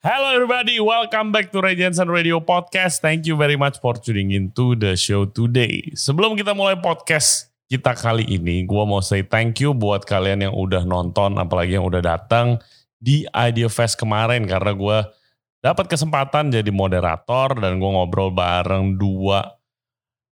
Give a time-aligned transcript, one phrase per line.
[0.00, 3.04] Hello everybody, welcome back to Ray Jensen Radio Podcast.
[3.04, 5.92] Thank you very much for tuning in to the show today.
[5.92, 10.56] Sebelum kita mulai podcast kita kali ini, gua mau say thank you buat kalian yang
[10.56, 12.56] udah nonton, apalagi yang udah datang
[12.96, 15.12] di Idea Fest kemarin karena gua
[15.60, 19.52] dapat kesempatan jadi moderator dan gua ngobrol bareng dua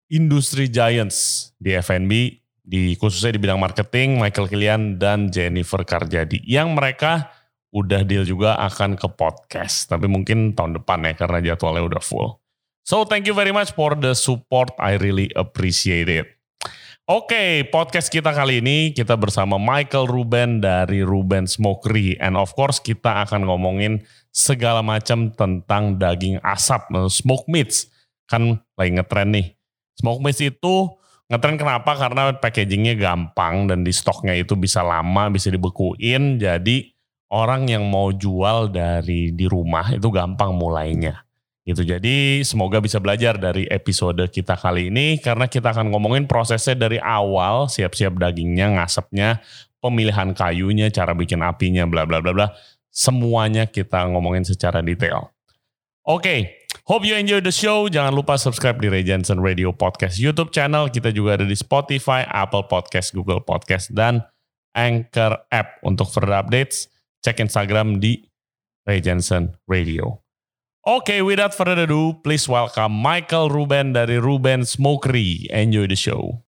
[0.08, 6.72] industri giants di F&B, di khususnya di bidang marketing, Michael Kilian dan Jennifer Karjadi, yang
[6.72, 7.36] mereka
[7.72, 9.88] udah deal juga akan ke podcast.
[9.88, 12.40] Tapi mungkin tahun depan ya karena jadwalnya udah full.
[12.88, 14.72] So thank you very much for the support.
[14.80, 16.38] I really appreciate it.
[17.08, 22.20] Oke, podcast kita kali ini kita bersama Michael Ruben dari Ruben Smokery.
[22.20, 27.88] And of course kita akan ngomongin segala macam tentang daging asap, smoke meats.
[28.28, 29.56] Kan lagi ngetren nih.
[29.96, 31.00] Smoke meats itu
[31.32, 31.96] ngetren kenapa?
[31.96, 36.36] Karena packagingnya gampang dan di stoknya itu bisa lama, bisa dibekuin.
[36.36, 36.92] Jadi
[37.28, 41.24] orang yang mau jual dari di rumah itu gampang mulainya.
[41.68, 41.84] Gitu.
[41.84, 46.96] Jadi semoga bisa belajar dari episode kita kali ini karena kita akan ngomongin prosesnya dari
[46.96, 49.44] awal, siap-siap dagingnya, ngasepnya,
[49.84, 52.48] pemilihan kayunya, cara bikin apinya, bla bla bla bla.
[52.88, 55.28] Semuanya kita ngomongin secara detail.
[56.08, 56.40] Oke, okay.
[56.88, 57.84] hope you enjoy the show.
[57.84, 60.88] Jangan lupa subscribe di Ray Jensen Radio Podcast YouTube channel.
[60.88, 64.24] Kita juga ada di Spotify, Apple Podcast, Google Podcast, dan
[64.72, 65.84] Anchor App.
[65.84, 66.88] Untuk further updates,
[67.22, 68.22] cek Instagram di
[68.86, 70.22] Ray Jensen Radio.
[70.88, 75.44] Oke, okay, without further ado, please welcome Michael Ruben dari Ruben Smokery.
[75.52, 76.48] Enjoy the show.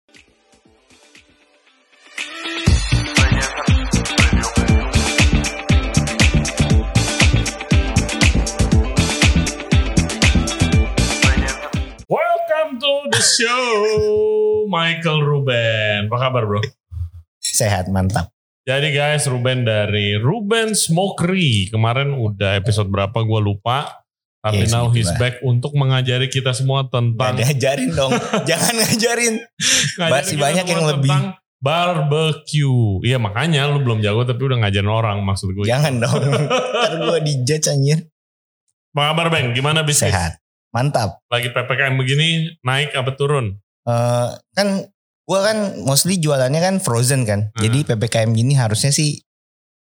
[12.08, 16.08] Welcome to the show, Michael Ruben.
[16.08, 16.64] Apa kabar bro?
[17.42, 18.32] Sehat, mantap.
[18.62, 21.74] Jadi guys, Ruben dari Ruben Smokery.
[21.74, 24.06] Kemarin udah episode berapa gue lupa.
[24.38, 25.18] Tapi yes, now he's lah.
[25.18, 27.34] back untuk mengajari kita semua tentang...
[27.34, 28.14] Gak ngajarin dong.
[28.50, 29.34] Jangan ngajarin.
[29.98, 31.10] Masih banyak yang lebih.
[31.62, 33.02] barbecue.
[33.06, 35.66] Iya makanya lu belum jago tapi udah ngajarin orang maksud gue.
[35.66, 36.22] Jangan dong.
[36.74, 37.98] Ntar gue dijudge anjir.
[38.94, 39.54] Apa kabar Bang?
[39.58, 40.14] Gimana bisnis?
[40.14, 40.38] Sehat.
[40.70, 41.18] Mantap.
[41.30, 43.58] Lagi PPKM begini naik apa turun?
[43.82, 44.86] Uh, kan
[45.22, 47.54] Gue kan mostly jualannya kan frozen kan.
[47.54, 47.62] Hmm.
[47.62, 49.22] Jadi PPKM gini harusnya sih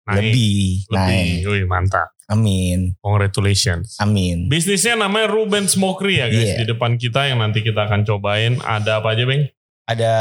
[0.10, 0.64] naik, lebih.
[0.90, 0.98] Lebih.
[0.98, 1.36] Naik.
[1.46, 2.10] Wih mantap.
[2.30, 2.94] Amin.
[3.02, 3.98] Congratulations.
[3.98, 4.46] Amin.
[4.50, 6.50] Bisnisnya namanya Ruben Smokery ya guys.
[6.54, 6.60] Yeah.
[6.62, 8.62] Di depan kita yang nanti kita akan cobain.
[8.62, 9.50] Ada apa aja Bang?
[9.90, 10.14] Ada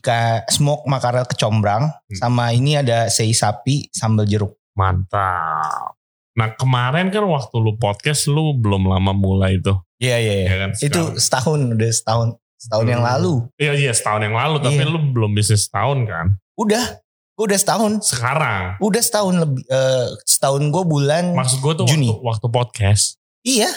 [0.00, 1.88] ikan smoke makarel kecombrang.
[1.88, 2.16] Hmm.
[2.16, 4.52] Sama ini ada sei sapi sambal jeruk.
[4.76, 5.96] Mantap.
[6.36, 9.72] Nah kemarin kan waktu lu podcast lu belum lama mulai itu.
[10.00, 10.34] Iya iya.
[10.44, 10.48] iya.
[10.48, 12.28] Ya kan, itu setahun udah setahun
[12.60, 12.92] setahun hmm.
[12.92, 13.34] yang lalu.
[13.56, 14.92] Iya iya setahun yang lalu, tapi iya.
[14.92, 16.36] lu belum bisnis setahun kan?
[16.60, 17.00] Udah,
[17.34, 17.92] gue udah setahun.
[18.04, 18.76] Sekarang?
[18.84, 22.12] Udah setahun lebih, uh, setahun gue bulan Maksud gue tuh Juni.
[22.12, 23.16] Waktu, waktu podcast.
[23.40, 23.72] Iya.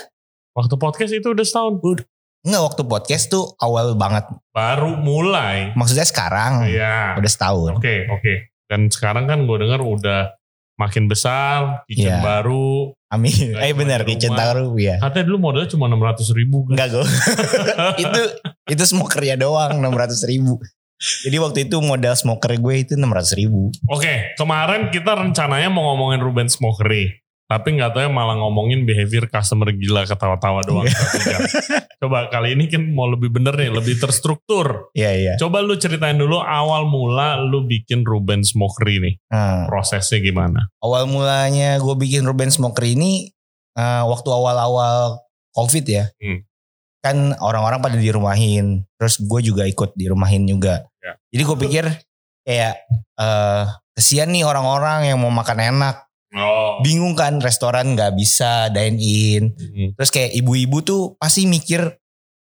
[0.52, 1.80] Waktu podcast itu udah setahun?
[1.80, 2.06] Udah.
[2.44, 4.28] Enggak, waktu podcast tuh awal banget.
[4.52, 5.72] Baru mulai?
[5.80, 6.68] Maksudnya sekarang.
[6.68, 7.16] Iya.
[7.16, 7.80] Udah setahun.
[7.80, 8.20] Oke, okay, oke.
[8.20, 8.38] Okay.
[8.68, 10.36] Dan sekarang kan gue dengar udah
[10.80, 12.24] makin besar, kitchen yeah.
[12.24, 12.94] baru.
[13.14, 13.54] Amin.
[13.62, 14.98] Eh benar kitchen baru ya.
[14.98, 16.66] Katanya dulu modalnya cuma enam ratus ribu.
[16.70, 17.06] Enggak gue.
[18.04, 18.22] itu
[18.74, 20.58] itu smokernya doang enam ratus ribu.
[21.04, 23.68] Jadi waktu itu modal smoker gue itu enam ratus ribu.
[23.92, 27.23] Oke, okay, kemarin kita rencananya mau ngomongin Ruben Smokery.
[27.54, 30.90] Tapi nggak tahu ya malah ngomongin behavior customer gila ketawa-tawa doang.
[30.90, 31.38] Iya.
[32.02, 34.90] Coba kali ini kan mau lebih bener nih, lebih terstruktur.
[34.98, 35.34] Iya iya.
[35.38, 39.14] Coba lu ceritain dulu awal mula lu bikin Ruben Smokery nih.
[39.30, 39.70] Hmm.
[39.70, 40.66] Prosesnya gimana?
[40.82, 43.30] Awal mulanya gue bikin Ruben Smokery ini
[43.78, 45.22] uh, waktu awal-awal
[45.54, 46.10] COVID ya.
[46.18, 46.42] Hmm.
[47.06, 48.82] Kan orang-orang pada dirumahin.
[48.98, 50.90] Terus gue juga ikut dirumahin juga.
[51.06, 51.22] Ya.
[51.30, 51.86] Jadi gue pikir
[52.50, 52.82] kayak
[53.22, 56.82] uh, kesian nih orang-orang yang mau makan enak Oh.
[56.82, 59.44] Bingung kan restoran nggak bisa dine in.
[59.54, 59.90] Hmm.
[59.94, 61.94] Terus kayak ibu-ibu tuh pasti mikir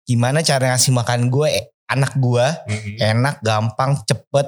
[0.08, 3.00] gimana cara ngasih makan gue eh, anak gue hmm.
[3.00, 4.48] enak, gampang, cepet,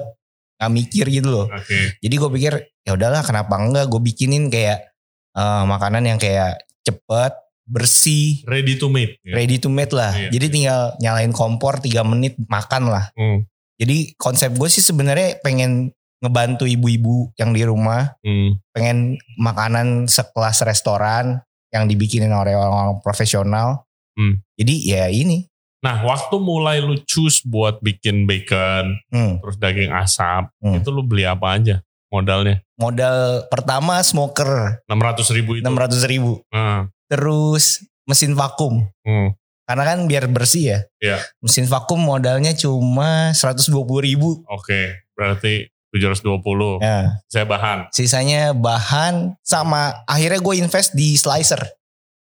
[0.60, 1.46] nggak mikir gitu loh.
[1.48, 1.96] Okay.
[2.04, 2.52] Jadi gue pikir
[2.84, 4.92] ya udahlah kenapa enggak gue bikinin kayak
[5.36, 7.32] uh, makanan yang kayak cepet,
[7.64, 9.16] bersih, ready to made.
[9.24, 9.36] Yeah.
[9.40, 10.12] Ready to made lah.
[10.12, 10.54] Yeah, Jadi yeah.
[10.54, 13.08] tinggal nyalain kompor 3 menit makan lah.
[13.16, 13.48] Hmm.
[13.80, 18.60] Jadi konsep gue sih sebenarnya pengen ngebantu ibu-ibu yang di rumah hmm.
[18.76, 21.40] pengen makanan sekelas restoran
[21.72, 23.88] yang dibikinin oleh orang-orang profesional.
[24.14, 24.44] Hmm.
[24.60, 25.48] Jadi ya ini.
[25.80, 29.40] Nah waktu mulai lu choose buat bikin bacon, hmm.
[29.40, 30.76] terus daging asap, hmm.
[30.76, 31.80] itu lu beli apa aja
[32.12, 32.60] modalnya?
[32.76, 34.84] Modal pertama smoker.
[34.84, 35.64] 600 ribu itu?
[35.64, 36.44] 600 ribu.
[36.52, 36.92] Hmm.
[37.08, 38.84] Terus mesin vakum.
[39.06, 39.32] Hmm.
[39.64, 40.78] Karena kan biar bersih ya.
[40.98, 41.16] Iya.
[41.38, 43.70] Mesin vakum modalnya cuma 120
[44.02, 44.42] ribu.
[44.50, 46.78] Oke, berarti 720.
[46.80, 47.18] Ya.
[47.26, 47.90] Saya bahan.
[47.90, 51.58] Sisanya bahan sama akhirnya gue invest di slicer.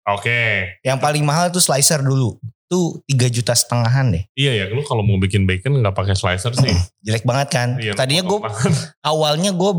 [0.07, 0.79] Oke.
[0.81, 2.39] Yang paling mahal tuh slicer dulu.
[2.67, 4.23] Tuh 3 juta setengahan deh.
[4.35, 6.75] Iya ya, lu kalau mau bikin bacon nggak pakai slicer sih.
[7.07, 7.69] Jelek banget kan.
[7.79, 8.39] Iya, Tadinya gue
[9.11, 9.73] awalnya gue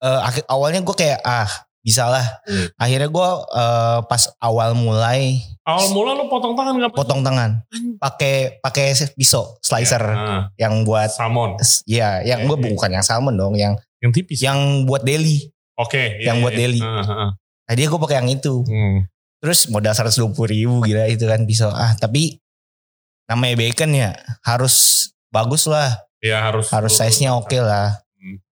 [0.00, 1.48] akhir- awalnya gue kayak ah
[1.86, 2.26] bisa lah.
[2.42, 2.66] Hmm.
[2.74, 6.94] Akhirnya gue eh, pas awal mulai Awal mula lu potong tangan nggak?
[6.94, 7.62] potong tangan
[7.98, 11.58] pakai pakai pisau slicer Nah, yang buat salmon.
[11.86, 14.38] ya yang gue bukan yang salmon dong yang Yang tipis.
[14.42, 15.50] yang buat deli.
[15.74, 16.18] Oke.
[16.18, 16.60] iya, yang iya, buat iya.
[16.60, 16.80] deli.
[16.82, 17.30] Ah, ah, ah.
[17.66, 18.54] Tadi gue pakai yang itu.
[18.62, 19.06] Hmm.
[19.42, 21.70] Terus modal 120 ribu gila itu kan pisau.
[21.70, 22.38] Ah tapi
[23.26, 24.10] namanya bacon ya
[24.42, 24.74] harus
[25.30, 25.98] bagus lah.
[26.22, 26.70] Iya harus.
[26.70, 28.05] Harus size-nya oke lah.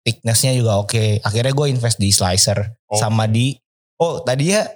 [0.04, 1.24] Thickness-nya juga oke.
[1.24, 2.60] Akhirnya gue invest di slicer.
[2.92, 3.00] Oh.
[3.00, 3.56] Sama di.
[4.00, 4.68] Oh tadi ya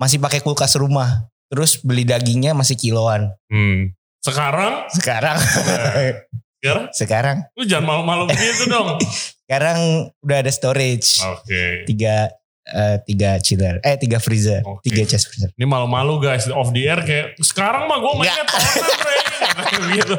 [0.00, 1.28] masih pakai kulkas rumah.
[1.52, 3.30] Terus beli dagingnya masih kiloan.
[3.52, 3.92] Hmm.
[4.24, 5.36] Sekarang, Sekarang.
[6.64, 7.36] sekarang, sekarang.
[7.60, 8.96] lu jangan malu-malu begitu dong.
[9.44, 11.20] Sekarang udah ada storage.
[11.20, 11.84] Oke.
[11.84, 12.32] Tiga.
[12.68, 13.80] Eh, tiga chiller.
[13.84, 14.64] Eh tiga freezer.
[14.64, 14.88] Oke.
[14.88, 15.52] Tiga chest freezer.
[15.54, 20.16] Ini malu-malu guys off the air kayak sekarang mah gue mainnya tonan gitu.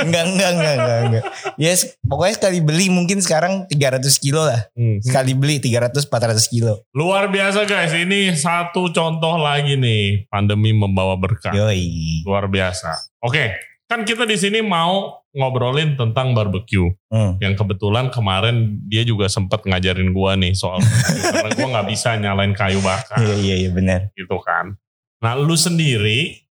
[0.00, 1.24] Enggak, enggak, enggak, enggak, enggak.
[1.60, 4.70] Yes, pokoknya sekali beli mungkin sekarang 300 kilo lah.
[4.72, 4.98] Hmm.
[5.04, 6.86] Sekali beli 300-400 kilo.
[6.96, 11.52] Luar biasa guys, ini satu contoh lagi nih pandemi membawa berkah.
[11.52, 12.24] Yoi.
[12.24, 13.20] Luar biasa.
[13.20, 13.52] Oke,
[13.90, 16.94] kan kita di sini mau ngobrolin tentang barbecue.
[17.10, 17.34] Hmm.
[17.42, 20.78] Yang kebetulan kemarin dia juga sempat ngajarin gua nih soal
[21.18, 24.00] karena gua nggak bisa nyalain kayu bakar Iya, iya, iya benar.
[24.14, 24.78] gitu kan.
[25.18, 26.46] Nah, lu sendiri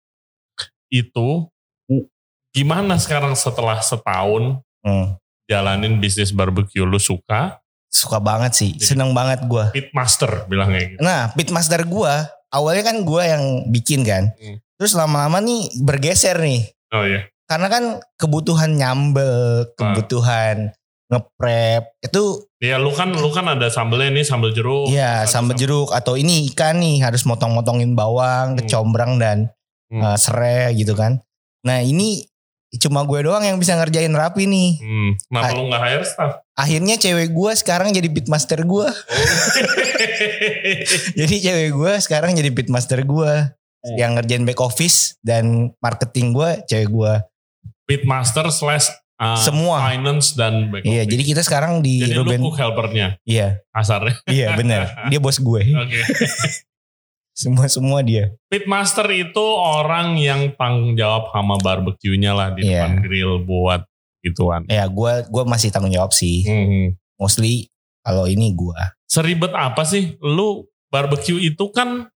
[0.90, 1.46] itu
[2.52, 5.20] gimana sekarang setelah setahun Hmm.
[5.46, 7.60] jalanin bisnis barbecue lu suka?
[7.92, 8.72] Suka banget sih.
[8.82, 9.70] Seneng banget gua.
[9.70, 11.00] Pitmaster bilangnya gitu.
[11.04, 14.32] Nah, pitmaster gua, awalnya kan gua yang bikin kan.
[14.40, 14.58] Hmm.
[14.78, 16.72] Terus lama-lama nih bergeser nih.
[16.90, 17.28] Oh iya.
[17.44, 17.84] Karena kan
[18.16, 20.72] kebutuhan nyambel, kebutuhan
[21.08, 24.90] ngeprep itu Iya lu kan lu kan ada sambelnya nih sambel jeruk.
[24.90, 28.58] ya Ada sambal jeruk atau ini ikan nih harus motong-motongin bawang, Hmm.
[28.60, 29.48] kecombrang dan
[29.88, 30.04] Hmm.
[30.04, 31.22] eh, serai gitu kan.
[31.64, 32.28] Nah ini
[32.78, 34.70] cuma gue doang yang bisa ngerjain rapi nih.
[34.78, 35.56] Hmm, kenapa Ah.
[35.56, 36.32] lu gak hire staff?
[36.54, 38.88] Akhirnya cewek gue sekarang jadi pitmaster gue.
[41.16, 43.34] Jadi cewek gue sekarang jadi pitmaster gue.
[43.88, 43.96] Hmm.
[43.96, 45.44] Yang ngerjain back office dan
[45.80, 47.14] marketing gue cewek gue.
[47.86, 49.80] Pitmaster slash uh, Semua.
[49.88, 51.10] finance dan back Iya office.
[51.10, 52.42] jadi kita sekarang di Jadi lu Ruben.
[52.44, 54.16] cook helpernya Iya kasarnya.
[54.28, 55.08] iya benar.
[55.08, 55.62] Dia bos gue.
[55.64, 56.00] Oke.
[57.32, 58.34] Semua semua dia.
[58.50, 62.90] Pitmaster itu orang yang tanggung jawab sama barbecue-nya lah di Iya.
[62.90, 63.86] depan grill buat
[64.20, 64.66] gituan.
[64.66, 66.42] Ya gue gue masih tanggung jawab sih.
[66.44, 66.98] Hmm.
[67.16, 67.70] Mostly
[68.02, 68.74] kalau ini gue.
[69.06, 72.10] Seribet apa sih lu barbecue itu kan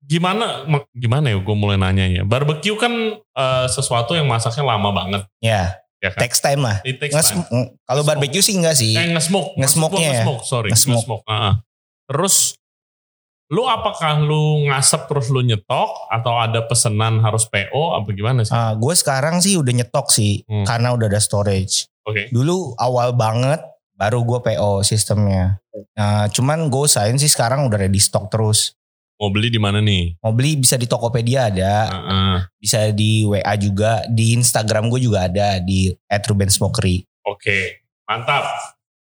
[0.00, 2.22] gimana gimana ya gue mulai nanya ya.
[2.22, 6.20] Barbecue kan eh, sesuatu yang masaknya lama banget Ya ya kan.
[6.22, 6.78] text time lah.
[6.82, 7.42] It takes time.
[7.82, 8.94] Kalau barbecue sih enggak sih.
[8.94, 9.58] Eh nge-smoke.
[9.58, 10.24] Nge-smoke-nya ya?
[10.40, 10.70] Sorry.
[10.70, 11.26] Nge-smoke.
[11.26, 11.58] Ah.
[12.06, 12.54] Terus
[13.48, 18.52] lu apakah lu ngasep terus lu nyetok atau ada pesanan harus PO apa gimana sih?
[18.52, 20.68] Ah, gue sekarang sih udah nyetok sih Hmm.
[20.68, 21.88] karena udah ada storage.
[22.04, 22.28] Oke.
[22.28, 23.58] Dulu awal banget
[23.96, 25.58] baru gue PO sistemnya.
[25.96, 28.77] Nah, cuman gue usahain sih sekarang udah ready stock terus.
[29.18, 30.14] Mau beli di mana nih?
[30.22, 32.36] Mau beli bisa di Tokopedia ada, Ah, ah.
[32.54, 37.02] bisa di WA juga, di Instagram gue juga ada di @rubensmokery.
[37.26, 37.82] Oke.
[38.06, 38.46] Mantap.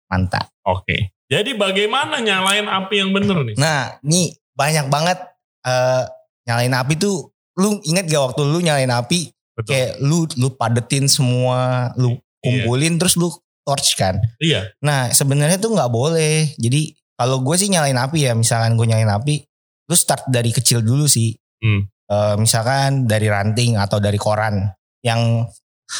[0.09, 0.49] Mantap.
[0.65, 1.13] Oke.
[1.29, 3.55] Jadi bagaimana nyalain api yang bener nih?
[3.61, 5.21] Nah, nih banyak banget
[5.63, 6.03] eh
[6.49, 7.29] nyalain api tuh.
[7.59, 9.69] Lu inget gak waktu lu nyalain api Betul.
[9.69, 13.29] kayak lu lu padetin semua, lu kumpulin terus lu
[13.65, 14.17] torch kan.
[14.39, 14.71] Iya.
[14.79, 16.55] Nah sebenarnya tuh nggak boleh.
[16.55, 19.43] Jadi kalau gue sih nyalain api ya, misalkan gue nyalain api,
[19.87, 21.33] lu start dari kecil dulu sih.
[21.63, 21.87] Hmm.
[22.07, 24.63] Eh, misalkan dari ranting atau dari koran
[25.03, 25.43] yang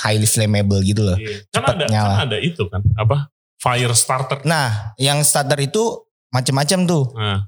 [0.04, 1.16] highly flammable gitu loh.
[1.16, 1.48] Iya.
[1.48, 2.14] Kan Cepet ada nyala.
[2.16, 3.18] kan ada itu kan apa?
[3.58, 4.40] Fire starter.
[4.44, 7.06] Nah yang starter itu macam-macam tuh.
[7.14, 7.48] Nah,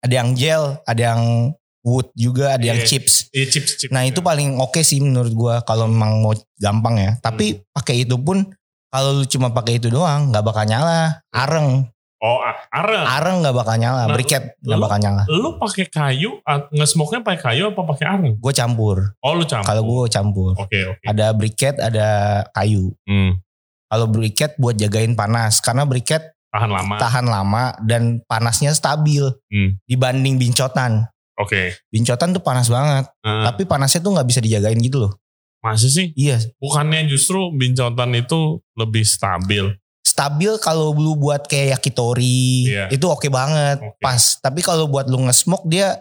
[0.00, 1.52] Ada yang gel, ada yang
[1.84, 2.88] wood juga, ada yang Iya.
[2.88, 3.28] chips.
[3.30, 3.92] iya chips chips.
[3.92, 7.10] Nah itu paling oke sih menurut gue kalau memang mau gampang ya.
[7.20, 8.48] Tapi pakai itu pun
[8.88, 11.20] kalau lu cuma pakai itu doang nggak bakal nyala.
[11.30, 11.84] Areng,
[12.20, 12.36] Oh,
[12.68, 13.00] areng.
[13.00, 14.04] areng nggak bakal nyala.
[14.04, 15.22] Nah, Briket nggak bakal nyala.
[15.24, 16.36] Lu pakai kayu,
[16.70, 18.34] nge-smoke-nya pakai kayu apa pakai areng?
[18.36, 19.16] Gue campur.
[19.18, 19.64] Oh, lu campur.
[19.64, 20.52] Kalau gue campur.
[20.54, 21.00] Oke, oke.
[21.02, 22.08] Ada briket, ada
[22.52, 22.92] kayu.
[23.04, 23.40] Hmm.
[23.88, 25.58] Kalau briket buat jagain panas.
[25.58, 26.94] Karena briket Tahan lama.
[26.98, 29.24] tahan lama dan panasnya stabil.
[29.48, 29.80] Hmm.
[29.82, 31.08] Dibanding bincotan.
[31.34, 31.72] Oke.
[31.88, 33.08] Bincotan tuh panas banget.
[33.22, 35.16] Ah, Tapi panasnya tuh nggak bisa dijagain gitu loh.
[35.58, 36.12] masa sih?
[36.12, 36.40] Iya.
[36.56, 39.72] Bukannya justru bincotan itu lebih stabil?
[40.20, 42.68] Stabil kalau lu buat kayak yakitori.
[42.68, 42.84] Iya.
[42.92, 43.80] Itu oke banget.
[43.80, 43.96] Oke.
[44.04, 44.20] Pas.
[44.36, 45.96] Tapi kalau buat lu nge-smoke dia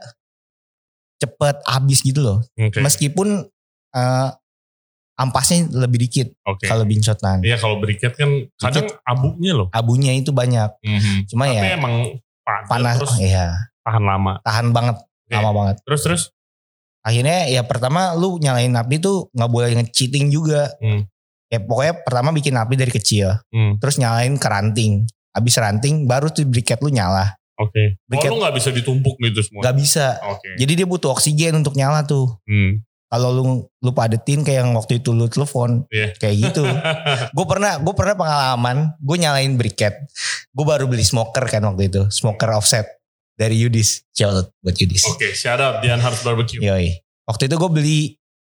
[1.23, 2.37] cepet habis gitu loh.
[2.59, 2.83] Oke.
[2.83, 3.47] Meskipun
[3.95, 4.29] eh,
[5.19, 6.63] ampasnya lebih dikit Oke.
[6.63, 7.43] kalau bincotan.
[7.43, 9.67] Iya kalau briket kan kadang abunya loh.
[9.75, 10.71] Abunya itu banyak.
[11.27, 11.95] Cuma Tapi ya emang
[12.71, 13.51] panas, terus iya
[13.83, 14.39] tahan lama.
[14.47, 15.33] tahan banget, Oke.
[15.35, 15.75] lama banget.
[15.83, 16.23] Terus terus.
[17.03, 20.71] Akhirnya ya pertama lu nyalain api tuh nggak boleh nge-cheating juga.
[20.79, 21.03] Hmm.
[21.49, 23.77] Ya pokoknya pertama bikin api dari kecil, Hmm.
[23.77, 25.03] terus nyalain ke ranting.
[25.29, 27.33] Habis ranting baru tuh briket lu nyala.
[27.55, 27.97] Oke.
[27.97, 29.61] Oh Briket- lu nggak bisa ditumpuk gitu semua.
[29.61, 30.15] Gak bisa.
[30.25, 30.55] Oke.
[30.55, 32.39] Jadi dia butuh oksigen untuk nyala tuh.
[32.45, 32.79] Hmm.
[33.05, 33.43] Kalau lu
[33.75, 36.13] lu padetin kayak yang waktu itu lu telepon Iya.
[36.15, 36.61] kayak gitu.
[37.35, 39.97] gue pernah gue pernah pengalaman gue nyalain briket.
[40.49, 42.85] Gue baru beli smoker kan waktu itu, smoker offset
[43.33, 44.05] dari Yudis.
[44.13, 45.03] Shout out buat Yudis.
[45.07, 46.61] Oke, shout out Dian Harus Barbecue.
[46.61, 47.01] Yoi.
[47.25, 47.99] Waktu itu gue beli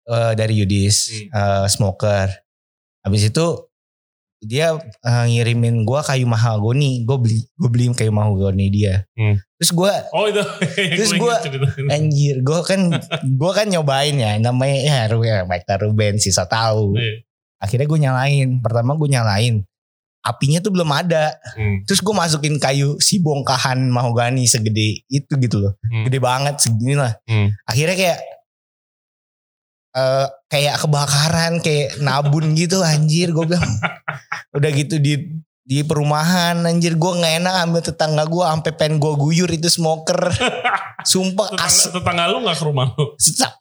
[0.04, 2.30] eh, dari Yudis eh, smoker.
[3.02, 3.46] Habis itu
[4.42, 7.06] dia eh, ngirimin gue kayu mahagoni.
[7.06, 9.06] Gue beli gue beli kayu mahagoni dia.
[9.14, 9.38] Hmm.
[9.62, 10.42] Terus gue Oh itu.
[10.98, 11.34] Terus Gue
[11.94, 12.80] anjir gue kan
[13.22, 16.98] gue kan nyobain ya namanya ya Ruben Michael Ruben sisa tahu.
[16.98, 17.22] Iya.
[17.62, 18.48] Akhirnya gue nyalain.
[18.58, 19.62] Pertama gue nyalain.
[20.22, 21.34] Apinya tuh belum ada.
[21.54, 21.82] Hmm.
[21.86, 25.78] Terus gue masukin kayu si bongkahan mahogani segede itu gitu loh.
[25.86, 26.06] Hmm.
[26.06, 27.14] Gede banget segini lah.
[27.26, 27.54] Hmm.
[27.66, 28.18] Akhirnya kayak
[29.92, 33.68] eh kayak kebakaran kayak nabun gitu anjir gue bilang
[34.52, 39.12] udah gitu di di perumahan anjir gue nggak enak ambil tetangga gue sampai pengen gue
[39.14, 40.32] guyur itu smoker
[41.12, 43.04] sumpah Tetangga, as tetangga lu gak ke rumah lu?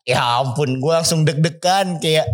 [0.04, 2.26] Ya ampun gue langsung deg-degan kayak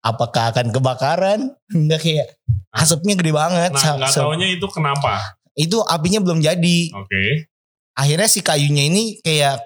[0.00, 2.26] apakah akan kebakaran enggak kayak
[2.70, 5.36] asapnya gede banget Nah Sa- gak sa- taunya itu kenapa?
[5.52, 7.52] itu apinya belum jadi Oke.
[7.92, 9.60] akhirnya si kayunya ini kayak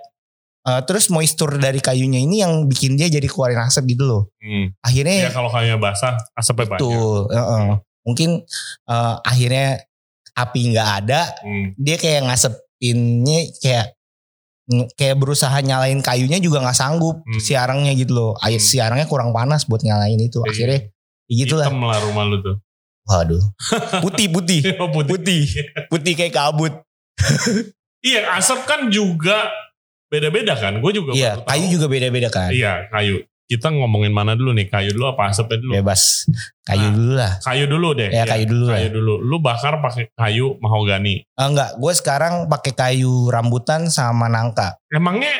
[0.66, 4.74] eh, terus moisture dari kayunya ini yang bikin dia jadi keluarin asap gitu loh Hmm.
[4.80, 6.80] akhirnya Ya kalau kayunya basah, asapnya banyak.
[6.82, 7.18] Betul.
[7.30, 7.66] heeh.
[8.02, 8.30] Mungkin
[8.86, 9.68] eh, akhirnya
[10.32, 11.72] api nggak ada, Hmm.
[11.74, 13.86] dia kayak ngasepinnya kayak
[14.94, 17.38] kayak berusaha nyalain kayunya juga nggak sanggup Hmm.
[17.38, 18.32] si arangnya gitu loh.
[18.38, 18.66] Air Hmm.
[18.66, 20.42] si arangnya kurang panas buat nyalain itu.
[20.42, 20.50] Iya.
[20.50, 20.78] Akhirnya
[21.26, 21.66] ya gitulah.
[21.66, 22.56] Hitam lah rumah lu tuh.
[23.06, 23.42] Waduh.
[24.04, 24.60] Putih putih.
[24.78, 25.14] Oh, putih.
[25.14, 25.42] Putih.
[25.86, 26.74] Putih kayak kabut.
[28.02, 29.50] Iya asap kan juga
[30.06, 30.78] beda-beda kan.
[30.78, 31.48] Gue juga Iya, baru tahu.
[31.50, 32.50] kayu juga beda-beda kan.
[32.50, 33.16] Iya kayu.
[33.46, 34.66] Kita ngomongin mana dulu nih?
[34.66, 35.78] Kayu dulu apa asapnya dulu?
[35.78, 36.26] Bebas.
[36.66, 36.94] Kayu Nah.
[36.98, 37.32] dulu lah.
[37.38, 38.10] Kayu dulu deh.
[38.10, 38.74] Ya, kayu dulu lah.
[38.74, 39.14] Kayu dulu.
[39.22, 41.22] Lu bakar pakai kayu mahogani.
[41.22, 44.74] Eh, enggak, gue sekarang pakai kayu rambutan sama nangka.
[44.88, 45.30] Emangnya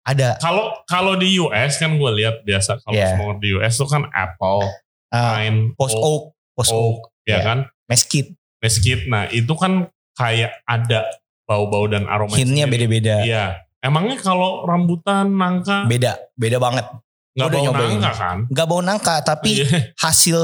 [0.00, 3.14] Ada kalau kalau di US kan gue lihat biasa kalau Iya.
[3.14, 4.64] smoker di US tuh kan apple,
[5.12, 6.98] eh, pine, post oak, post oak, oak,
[7.28, 7.40] ya Iya.
[7.44, 7.58] kan?
[7.84, 8.32] mesquite.
[8.58, 9.04] Mesquite.
[9.06, 11.04] Nah itu kan kayak ada
[11.50, 12.30] bau-bau dan aroma.
[12.30, 13.26] Hintnya beda-beda.
[13.26, 13.66] Iya.
[13.82, 16.86] Emangnya kalau rambutan nangka Beda, beda banget.
[17.32, 17.90] udah bau nyobain.
[17.96, 18.38] nangka kan?
[18.46, 19.90] Gak bau nangka, tapi Iya.
[19.96, 20.38] hasil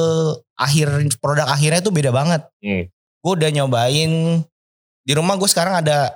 [0.56, 0.86] akhir
[1.16, 2.42] produk akhirnya itu beda banget.
[2.58, 2.88] Hmm.
[3.20, 4.10] Gue udah nyobain
[5.02, 6.10] di rumah gue sekarang ada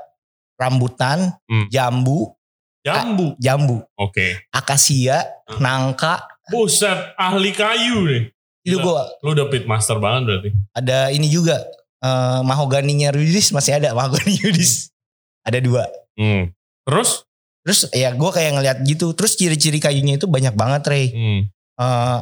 [0.56, 1.68] rambutan, Hmm.
[1.68, 2.32] jambu,
[2.80, 3.36] Jambu.
[3.36, 4.48] jambu, Oke.
[4.50, 5.60] akasia, Hmm.
[5.60, 6.24] nangka.
[6.48, 8.22] Buset, ahli kayu nih.
[8.60, 10.48] Itu gue Lu udah pit master banget berarti.
[10.72, 11.60] ada ini juga
[12.00, 14.88] eh, mahoganinya Rudis masih ada mahogani Rudis.
[15.46, 15.88] Ada dua.
[16.20, 16.52] Hmm.
[16.84, 17.24] Terus?
[17.64, 19.16] Terus ya gue kayak ngeliat gitu.
[19.16, 21.06] Terus ciri-ciri kayunya itu banyak banget Rey.
[21.12, 21.40] Hmm.
[21.80, 22.18] Eh,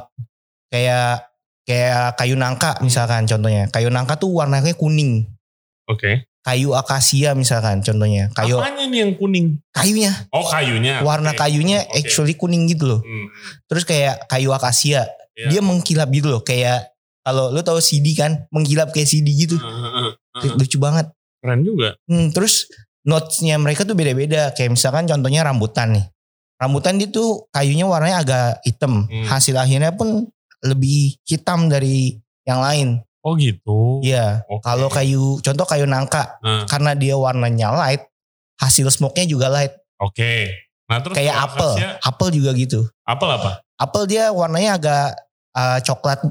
[0.70, 1.26] kayak
[1.66, 3.66] kayak kayu nangka misalkan contohnya.
[3.68, 5.26] Kayu nangka tuh warnanya kuning.
[5.90, 6.30] Oke.
[6.46, 8.30] Kayu akasia misalkan contohnya.
[8.32, 9.58] Kayu Apanya nih yang kuning?
[9.74, 11.02] kayunya, Oh kayunya.
[11.02, 11.42] warna Oke.
[11.44, 11.98] kayunya Oke.
[11.98, 13.00] actually kuning gitu loh.
[13.02, 13.26] Hmm.
[13.66, 15.48] Terus kayak kayu akasia, Iya.
[15.52, 16.40] dia mengkilap gitu loh.
[16.40, 16.88] Kayak
[17.28, 19.60] kalau lu tahu CD kan, mengkilap kayak CD gitu.
[19.60, 20.56] Heeh, heeh.
[20.56, 21.12] Lucu banget.
[21.44, 21.92] Keren juga.
[22.08, 22.64] Hmm, terus
[23.04, 24.56] notesnya mereka tuh beda-beda.
[24.56, 26.08] Kayak misalkan contohnya rambutan nih.
[26.56, 29.04] Rambutan dia tuh kayunya warnanya agak hitam.
[29.04, 29.28] Hmm.
[29.28, 30.24] Hasil akhirnya pun
[30.64, 32.16] lebih hitam dari
[32.48, 32.88] yang lain.
[33.20, 34.00] Oh gitu.
[34.00, 34.48] Iya.
[34.48, 34.64] Oke.
[34.64, 38.08] Kalau kayu, contoh kayu nangka, Nah, karena dia warnanya light,
[38.56, 39.76] hasil smoke-nya juga light.
[40.00, 40.48] Oke.
[40.88, 42.88] Nah terus Kayak apel, apel juga gitu.
[43.04, 43.60] Apel apa?
[43.76, 45.06] Apel dia warnanya agak
[45.52, 46.24] uh, coklat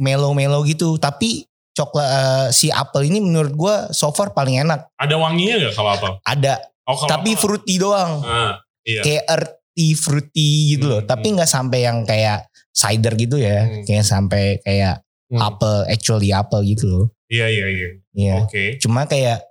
[0.00, 4.88] melo-melo gitu, tapi coklat uh, si apel ini menurut gua so far paling enak.
[4.96, 6.12] Ada wanginya gak kalau apel?
[6.24, 8.12] Ada, Oh kalau tapi apel- fruity doang.
[8.20, 9.00] Ah, iya.
[9.00, 9.60] kayak earthy
[9.92, 11.34] fruity gitu loh Hmm, tapi hmm.
[11.36, 13.84] nggak sampai yang kayak cider gitu ya Hmm.
[13.84, 15.38] kayak sampai kayak Hmm.
[15.38, 17.88] apple actually apple gitu loh Iya iya iya.
[18.10, 18.64] Iya Oke.
[18.76, 19.46] cuma kayak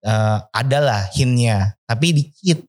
[0.00, 2.62] eh ada lah hintnya tapi dikit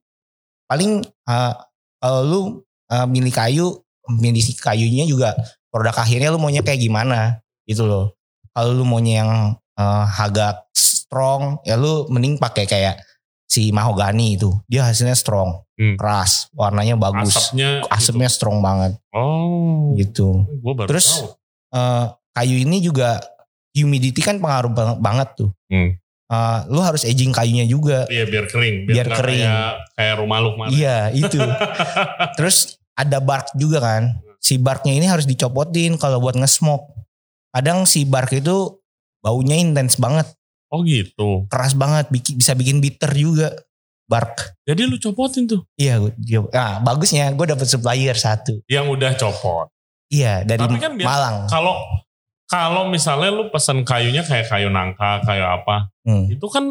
[0.66, 1.52] paling eh,
[1.96, 2.40] kalau lu
[2.86, 3.66] eh, milih kayu
[4.10, 5.38] milih kayunya juga
[5.70, 8.14] produk akhirnya lu maunya kayak gimana gitu loh
[8.50, 9.30] kalau lu maunya yang
[9.74, 13.00] eh, agak strong ya lu mending pakai kayak
[13.44, 15.96] si mahogani itu dia hasilnya strong Hmm.
[15.96, 17.80] keras warnanya bagus Asapnya.
[17.88, 19.96] asapnya strong banget Oh.
[19.96, 20.44] gitu.
[20.60, 21.32] Baru Terus, tahu.
[21.72, 23.16] Eh, kayu ini juga
[23.72, 25.50] humidity kan pengaruh bang- banget tuh.
[25.66, 25.96] Hmm.
[26.28, 28.04] Eh, lu harus aging kayunya juga.
[28.06, 28.76] Iya biar kering.
[28.86, 29.40] Biar nggak kering.
[29.42, 30.70] Kayak, kayak rumah lu kemarin.
[30.70, 31.40] Iya itu.
[32.36, 32.56] Terus
[32.92, 34.02] ada bark juga kan.
[34.40, 36.90] Si barknya ini harus dicopotin kalau buat nge-smoke.
[37.50, 38.80] Kadang si bark itu
[39.20, 40.26] baunya intens banget,
[40.68, 41.44] Oh gitu.
[41.46, 43.52] keras banget, bikin, bisa bikin bitter juga
[44.06, 44.56] bark.
[44.64, 45.62] Jadi lu copotin tuh.
[45.74, 48.58] Iya, gua- nah, bagusnya gue dapet supplier satu.
[48.64, 49.66] Yang udah copot.
[50.08, 51.36] Iya, dari Tapi kan biasa- Malang.
[51.46, 51.74] Kalau
[52.46, 56.26] kalau misalnya lu pesan kayunya kayak kayu nangka, kayu apa, Hmm.
[56.26, 56.66] itu kan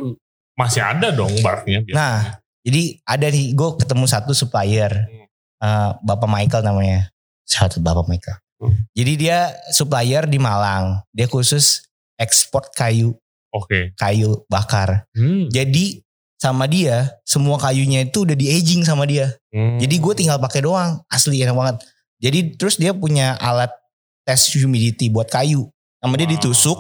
[0.55, 1.79] masih ada dong barknya.
[1.79, 1.95] biasanya.
[1.95, 2.17] Nah,
[2.59, 5.17] jadi ada nih, gue ketemu satu supplier, Hmm.
[5.59, 7.11] Eh, Bapak Michael namanya.
[7.50, 8.38] Satu Bapak Michael.
[8.62, 8.86] Hmm.
[8.94, 11.01] Jadi dia supplier di Malang.
[11.10, 11.82] Dia khusus
[12.20, 13.18] ekspor kayu,
[13.50, 13.96] Oke.
[13.98, 15.10] kayu bakar.
[15.18, 15.50] Hmm.
[15.50, 16.03] Jadi
[16.38, 19.34] sama dia, semua kayunya itu udah di aging sama dia.
[19.50, 19.79] Hmm.
[19.82, 21.75] Jadi gue tinggal pakai doang, asli enak banget.
[22.20, 23.72] Jadi terus dia punya alat
[24.27, 25.72] tes humidity buat kayu.
[26.00, 26.34] Sama dia Wow.
[26.38, 26.79] ditusuk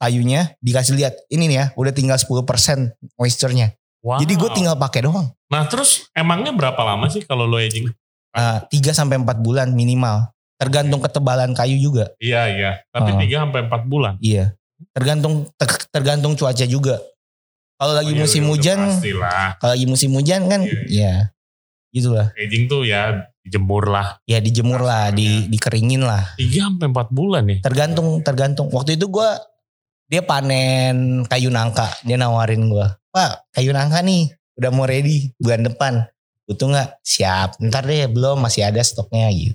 [0.00, 3.76] kayunya, dikasih lihat ini nih ya, udah tinggal 10% moisture-nya.
[4.00, 4.20] Wow.
[4.24, 5.28] Jadi gue tinggal pakai doang.
[5.52, 7.88] Nah terus emangnya berapa lama sih kalau lo aging?
[8.34, 10.28] Uh, 3 sampai 4 bulan minimal.
[10.58, 12.10] Tergantung ketebalan kayu juga.
[12.18, 12.70] Iya iya.
[12.90, 13.18] Tapi Ah.
[13.18, 14.14] 3 sampai 4 bulan.
[14.18, 14.52] Iya.
[14.94, 16.98] Tergantung ter- tergantung cuaca juga.
[17.78, 18.80] Kalau lagi Oh, iya, musim udah hujan,
[19.62, 21.12] kalau lagi musim hujan kan Iya, ya
[21.94, 22.34] gitulah.
[22.34, 24.18] Aging tuh ya dijemur lah.
[24.26, 26.34] Ya dijemur lah, di dikeringin lah.
[26.34, 27.62] 3 sampai 4 bulan ya.
[27.62, 28.66] Tergantung tergantung.
[28.74, 29.38] Waktu itu gua
[30.10, 34.26] dia panen kayu nangka, dia nawarin gua, "Pak, kayu nangka nih
[34.58, 36.02] udah mau ready bulan depan.
[36.48, 36.88] Butuh nggak?
[37.04, 37.60] Siap.
[37.60, 39.54] Ntar deh, belum masih ada stoknya gitu."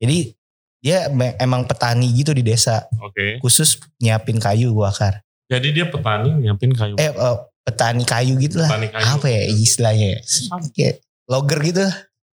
[0.00, 0.32] Jadi
[0.80, 3.36] dia emang petani gitu di desa, Oke.
[3.44, 5.20] khusus nyiapin kayu gua akar.
[5.52, 6.96] Jadi dia petani nyiapin kayu.
[6.96, 8.72] Eh, eh, petani kayu gitu lah.
[8.72, 9.04] Petani kayu.
[9.04, 10.24] Apa ya istilahnya?
[10.72, 11.84] Kayak logger gitu.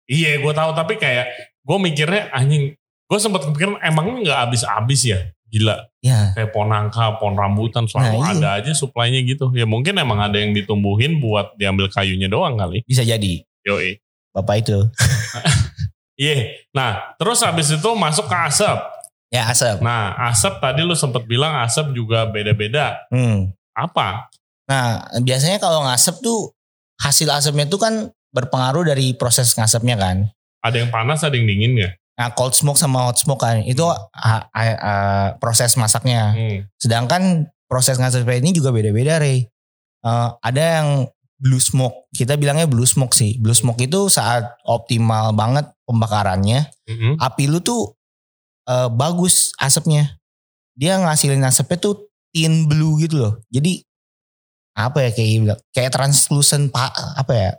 [0.06, 1.26] Iya gue tahu tapi kayak
[1.66, 2.78] gue mikirnya anjing.
[3.10, 5.20] Gue sempat kepikiran emangnya nggak habis-habis ya.
[5.46, 5.78] Gila.
[6.02, 8.34] Ya, Kayak pohon nangka, pohon rambutan selalu Nah, iya.
[8.34, 9.50] ada aja suplainya gitu.
[9.54, 12.82] Ya mungkin emang ada yang ditumbuhin buat diambil kayunya doang kali.
[12.82, 13.42] bisa jadi.
[13.66, 14.02] Yoi.
[14.34, 14.78] Bapak itu.
[16.16, 16.64] Iya.
[16.72, 18.78] Nah terus habis itu masuk ke asap.
[19.28, 19.84] Ya asap.
[19.84, 23.04] Nah asap tadi lu sempat bilang asap juga beda-beda.
[23.12, 23.52] Hmm.
[23.76, 24.32] Apa?
[24.66, 26.56] Nah, biasanya kalau ngasep tuh
[26.98, 27.94] hasil asapnya tuh kan
[28.32, 30.16] berpengaruh dari proses ngasepnya kan.
[30.64, 31.90] Ada yang panas, ada yang dingin ya?
[32.16, 36.32] Nah, cold smoke sama hot smoke kan itu ah, ah, ah, proses masaknya.
[36.32, 36.58] Hmm.
[36.80, 39.44] Sedangkan proses ngasepnya ini juga beda-beda, Rey.
[40.00, 40.88] Eh, ada yang
[41.36, 42.08] blue smoke.
[42.16, 43.36] Kita bilangnya blue smoke sih.
[43.36, 47.20] Blue smoke itu saat optimal banget pembakarannya, Mhm.
[47.20, 47.92] api lu tuh
[48.66, 50.18] eh, bagus asapnya.
[50.74, 53.34] Dia ngasilin asapnya tuh thin blue gitu loh.
[53.46, 53.78] Jadi
[54.76, 57.50] apa ya kayak bilang kayak translucent pak apa ya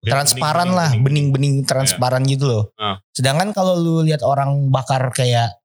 [0.00, 1.26] Transparan bening, lah bening, bening.
[1.32, 2.64] bening-bening transparan gitu loh.
[2.80, 2.96] Ah.
[3.12, 5.60] Sedangkan kalau lu lihat orang bakar kayak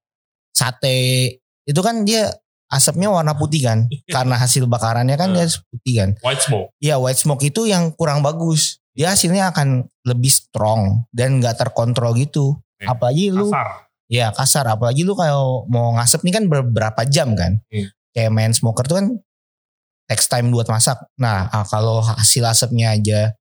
[0.51, 2.29] sate itu kan dia
[2.67, 5.35] asapnya warna putih kan karena hasil bakarannya kan Ah.
[5.39, 6.09] dia putih kan.
[6.19, 6.67] White smoke.
[6.79, 8.83] Iya white smoke itu yang kurang bagus.
[8.91, 12.55] Dia hasilnya akan lebih strong dan nggak terkontrol gitu.
[12.55, 12.85] Oke.
[12.87, 13.87] Apalagi lu Kasar.
[14.07, 14.65] ya kasar.
[14.67, 17.59] Apalagi lu kalau mau ngasep nih kan beberapa jam kan.
[17.71, 17.87] Hmm.
[18.11, 19.07] Kayak main smoker tuh kan
[20.07, 20.95] takes time buat masak.
[21.19, 23.31] Nah ah, kalau hasil asapnya aja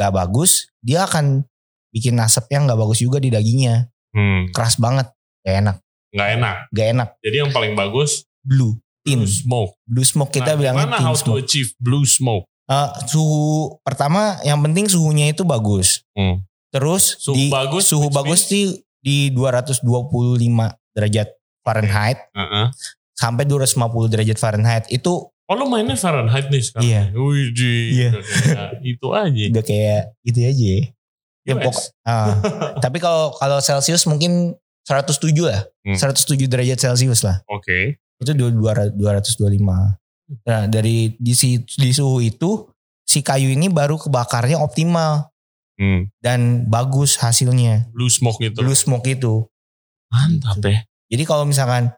[0.00, 1.44] nggak bagus, dia akan
[1.92, 3.92] bikin asap yang nggak bagus juga di dagingnya.
[4.10, 4.48] Hmm.
[4.50, 5.12] Keras banget,
[5.44, 5.76] gak enak,
[6.10, 6.56] Nggak enak.
[6.72, 7.08] gak enak.
[7.20, 9.72] Jadi yang paling bagus Blue, thin, blue smoke.
[9.84, 12.48] blue smoke kita nah, bilangnya gimana thin how to achieve blue smoke?
[12.64, 16.00] Eh, suhu pertama yang penting suhunya itu bagus.
[16.16, 16.40] Hmm.
[16.72, 19.84] Terus Suhu di bagus, suhu bagus di di 225
[20.90, 21.28] derajat
[21.60, 22.70] Fahrenheit Uh-uh.
[23.12, 23.76] sampai 250
[24.08, 26.86] derajat Fahrenheit itu Oh lu mainnya Fahrenheit nih sekarang?
[26.86, 27.02] Iya.
[27.10, 28.10] Wih, Iya.
[28.86, 29.44] itu aja.
[29.50, 30.74] udah kayak gitu aja.
[31.40, 31.64] Ya, US.
[31.66, 32.30] pok, ah.
[32.84, 34.54] tapi kalau kalau Celsius mungkin
[34.86, 35.66] 107 lah.
[35.82, 35.96] Hmm.
[35.96, 37.42] 107 derajat Celcius lah.
[37.46, 37.98] Oke.
[38.16, 39.98] Itu dua- dua- 225.
[40.46, 42.70] Nah, dari di, si- di suhu itu
[43.02, 45.26] si kayu ini baru kebakarnya optimal
[45.74, 46.06] Hmm.
[46.20, 47.90] dan bagus hasilnya.
[47.90, 48.60] Blue smoke gitu.
[48.60, 49.48] Blue smoke itu.
[50.06, 50.84] Mantap ya.
[51.08, 51.90] Jadi kalau misalkan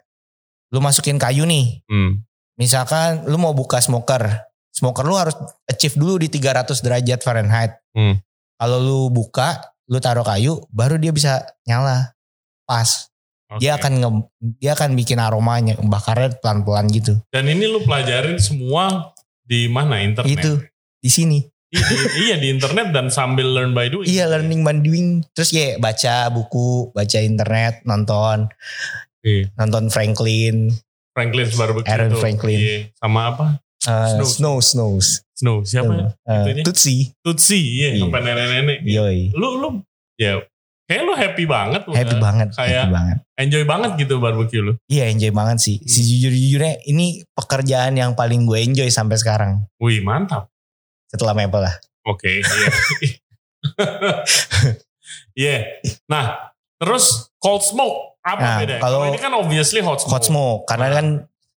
[0.71, 2.25] lu masukin kayu nih, Hmm.
[2.63, 4.23] Misalkan lu mau buka smoker,
[4.71, 5.35] smoker lu harus
[5.67, 7.83] achieve dulu di 300 derajat Fahrenheit.
[7.91, 8.23] Hmm.
[8.55, 9.59] Kalau lu buka,
[9.91, 12.15] lu taruh kayu, baru dia bisa nyala.
[12.63, 13.11] Pas.
[13.51, 13.67] Oke.
[13.67, 14.11] Dia akan nge,
[14.63, 17.19] dia akan bikin aromanya, bakarnya pelan-pelan gitu.
[17.29, 20.31] Dan ini lu pelajarin semua di mana internet?
[20.31, 20.63] Itu
[21.03, 21.39] di sini.
[21.73, 24.05] I- i- iya di internet dan sambil learn by doing.
[24.05, 25.25] Iya learning by doing.
[25.33, 28.49] Terus ya baca buku, baca internet, nonton,
[29.21, 29.49] Iya.
[29.57, 30.69] nonton Franklin,
[31.13, 32.11] Franklin's barbecue Aaron.
[32.17, 32.59] Franklin.
[32.59, 32.79] Iya.
[32.97, 33.47] Sama apa?
[33.85, 34.25] uh, Snow.
[34.25, 35.57] Snow, Snows, Snow.
[35.63, 36.07] Siapa ya?
[36.23, 36.65] Uh, Itunya?
[36.65, 37.61] Tutsi, Tutsi.
[37.61, 37.89] Iya.
[37.95, 38.03] Iya.
[38.03, 38.79] Sampai nenek-nenek.
[38.83, 39.69] yoi, Lu lu
[40.17, 40.41] ya
[40.83, 41.83] kayak lu happy banget.
[41.85, 42.21] lu happy ya.
[42.21, 43.17] banget, kayak- happy banget.
[43.35, 44.73] Enjoy banget gitu barbecue lu.
[44.87, 45.77] Iya enjoy banget sih.
[45.77, 45.89] Hmm.
[45.89, 49.67] Sejujur-jujurnya ini pekerjaan yang paling gue enjoy sampai sekarang.
[49.77, 50.47] Wih mantap.
[51.09, 51.75] Setelah Maple lah.
[52.05, 52.41] Oke.
[52.41, 52.71] Iya.
[55.33, 55.81] Iya.
[56.07, 56.52] Nah
[56.83, 57.05] Terus
[57.37, 58.77] cold smoke apa Nah, beda?
[58.77, 60.13] kalau- Kalau ini kan obviously hot smoke.
[60.13, 61.07] Hot smoke karena kan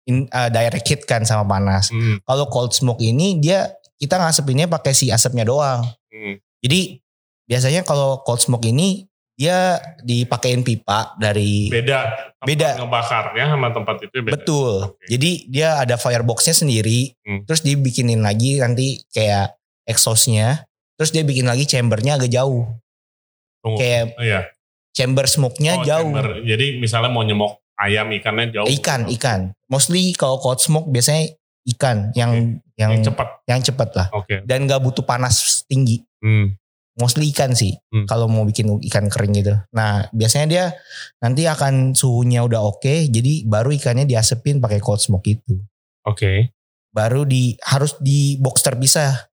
[0.05, 1.89] in- uh, direct hit kan sama panas.
[1.89, 5.81] Hmm, Kalau cold smoke ini dia kita ngasepinnya pakai si asapnya doang.
[6.09, 6.37] hmm.
[6.61, 7.01] Jadi
[7.45, 12.07] biasanya kalau cold smoke ini dia dipakein pipa dari Beda.
[12.39, 12.71] Tempat Beda.
[12.79, 14.33] Ngebakarnya sama tempat itu beda.
[14.33, 14.73] betul.
[14.87, 15.05] Oke.
[15.07, 17.13] Jadi dia ada fireboxnya sendiri.
[17.21, 17.43] Hmm.
[17.43, 20.65] Terus dibikinin lagi nanti kayak exhaustnya.
[20.95, 22.71] Terus dia bikin lagi chambernya agak jauh.
[23.59, 23.77] Tunggu.
[23.77, 24.41] Kayak Oh, iya.
[24.95, 26.09] Chamber smoke-nya Oh, jauh.
[26.09, 26.41] chamber.
[26.41, 28.67] Jadi misalnya mau nyemok ayam ikannya jauh.
[28.67, 29.51] Ikan, ikan.
[29.67, 31.35] Mostly kalau cold smoke biasanya
[31.67, 33.29] ikan yang yang Yang cepat.
[33.45, 34.07] yang cepat lah.
[34.13, 34.43] Oke.
[34.43, 35.99] Dan gak butuh panas tinggi.
[36.23, 36.55] Hmm.
[36.95, 37.75] Mostly ikan sih.
[37.91, 38.07] Hmm.
[38.07, 39.59] Kalau mau bikin ikan kering gitu.
[39.73, 40.65] Nah biasanya dia
[41.19, 43.11] nanti akan suhunya udah oke.
[43.11, 45.59] Jadi baru ikannya diasepin pakai cold smoke itu.
[46.07, 46.55] Oke.
[46.95, 49.27] Baru di harus di box terpisah.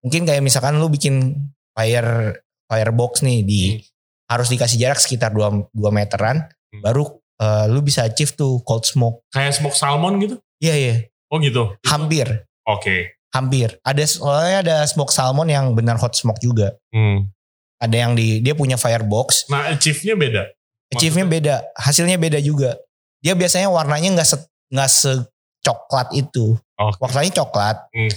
[0.00, 1.36] Mungkin kayak misalkan lu bikin
[1.74, 3.84] fire firebox nih di Hmm.
[4.28, 6.44] Harus dikasih jarak sekitar 2, 2 meteran.
[6.68, 6.82] Hmm.
[6.84, 9.24] Baru eh, lu bisa achieve tuh cold smoke.
[9.32, 10.36] Kayak smoke salmon gitu?
[10.60, 10.94] Iya iya.
[11.32, 11.74] Oh gitu.
[11.88, 12.44] Hampir.
[12.68, 13.16] Oke.
[13.32, 13.80] Hampir.
[13.84, 16.76] Ada soalnya ada smoke salmon yang benar hot smoke juga.
[16.92, 17.32] Hmm.
[17.78, 19.48] Ada yang di dia punya firebox.
[19.48, 20.42] Nah, achieve-nya beda.
[20.88, 22.74] Achieve-nya beda, hasilnya beda juga.
[23.20, 24.36] Dia biasanya warnanya nggak se
[24.72, 26.56] nggak secoklat itu.
[26.80, 26.96] Oke.
[26.98, 27.76] Warnanya coklat.
[27.92, 28.12] Hmm.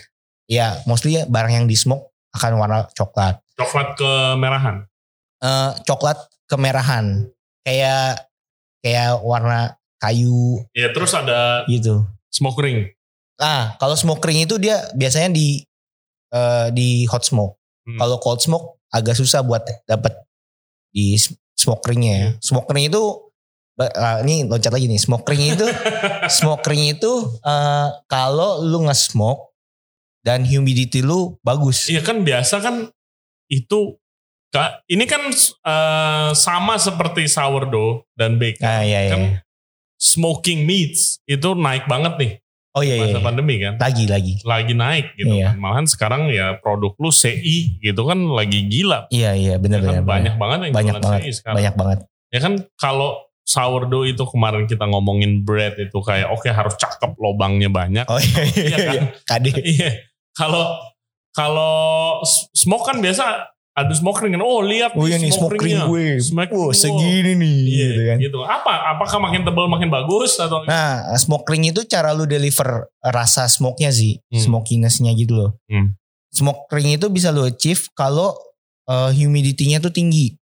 [0.47, 3.43] Ya, mostly barang yang di smoke akan warna coklat.
[3.60, 4.88] Coklat kemerahan.
[5.42, 7.28] Eh coklat kemerahan.
[7.66, 8.30] Kayak
[8.82, 12.02] kayak warna kayu Ya terus ada gitu.
[12.34, 12.90] smoke ring.
[13.38, 15.62] Nah, kalau smoke ring itu dia biasanya di
[16.34, 17.58] eh, di hot smoke.
[17.86, 17.98] Hmm.
[17.98, 20.14] Kalau cold smoke agak susah buat dapat
[20.94, 21.18] di
[21.58, 22.30] smoke ringnya ya.
[22.42, 23.02] Smoke ring itu
[23.82, 25.02] ah, ini loncat lagi nih.
[25.02, 25.66] Smoke ring itu
[26.42, 27.12] smoke ring itu
[27.46, 29.54] eh, kalau lu nge-smoke
[30.26, 31.90] dan humidity lu bagus.
[31.90, 32.76] Iya kan biasa kan
[33.50, 34.01] itu
[34.88, 35.24] ini kan
[35.64, 38.64] eh, sama seperti sourdough dan bacon.
[38.68, 39.12] Nah, iya iya.
[39.16, 39.24] Kan
[40.02, 42.34] smoking meats itu naik banget nih
[42.72, 43.04] Oh iya iya.
[43.04, 43.26] masa iya.
[43.28, 43.74] pandemi kan.
[43.76, 44.34] Lagi lagi.
[44.48, 45.52] Lagi naik gitu Iya.
[45.52, 45.56] kan.
[45.60, 49.12] Malahan sekarang ya produk lu CI gitu kan lagi gila.
[49.12, 50.08] Iya iya benar Ya kan benar.
[50.08, 50.40] banyak benar.
[50.40, 51.20] banget yang banyak banget.
[51.28, 51.56] CI sekarang.
[51.60, 52.00] Banyak banget.
[52.32, 53.10] Ya kan kalau
[53.44, 58.08] sourdough itu kemarin kita ngomongin bread itu kayak oke harus cakep lobangnya banyak.
[58.08, 58.64] Oh iya iya.
[58.64, 58.78] Iya
[59.28, 59.42] kan?
[59.44, 59.60] iya.
[59.68, 59.90] Iya.
[60.32, 60.64] Kalau
[61.36, 62.24] kalau
[62.56, 64.44] smoke kan biasa ada smoke ring kan.
[64.44, 66.20] Oh lihat Oh nih smoke ring gue.
[66.20, 68.18] Smoke ring segini nih Iya, gitu kan.
[68.20, 68.40] gitu.
[68.44, 68.74] Apa?
[68.96, 70.68] Apakah makin tebal makin bagus atau?
[70.68, 74.40] Nah, smoke ring itu cara lu deliver rasa smoke-nya sih, Hmm.
[74.40, 75.52] smokiness-nya gitu loh.
[75.72, 75.96] Hmm.
[76.32, 78.36] Smoke ring itu bisa lu achieve kalau
[78.92, 80.36] uh, humidity-nya tuh tinggi.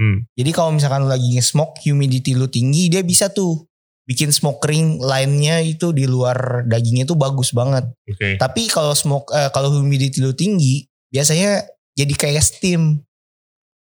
[0.00, 0.24] Hmm.
[0.32, 3.68] Jadi kalau misalkan lu lagi nge-smoke, humidity lu tinggi, dia bisa tuh
[4.08, 7.84] bikin smoke ring line-nya itu di luar dagingnya tuh bagus banget.
[8.08, 8.40] Oke.
[8.40, 11.60] Tapi kalau smoke eh, kalau humidity lu tinggi, biasanya
[11.94, 13.02] jadi kayak steam.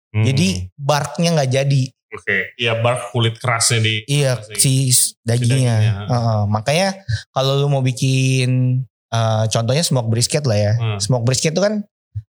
[0.10, 0.26] Hmm.
[0.26, 1.84] Jadi barknya nggak jadi.
[2.10, 2.58] Oke.
[2.58, 3.96] Iya bark kulit kerasnya di.
[4.10, 4.90] Iya si
[5.22, 5.76] dagingnya.
[5.78, 5.94] dagingnya.
[6.10, 6.90] Heeh, makanya
[7.30, 8.82] kalau lu mau bikin
[9.14, 10.74] eh, contohnya smoke brisket lah ya.
[10.74, 10.98] Hmm.
[10.98, 11.86] Smoke brisket itu kan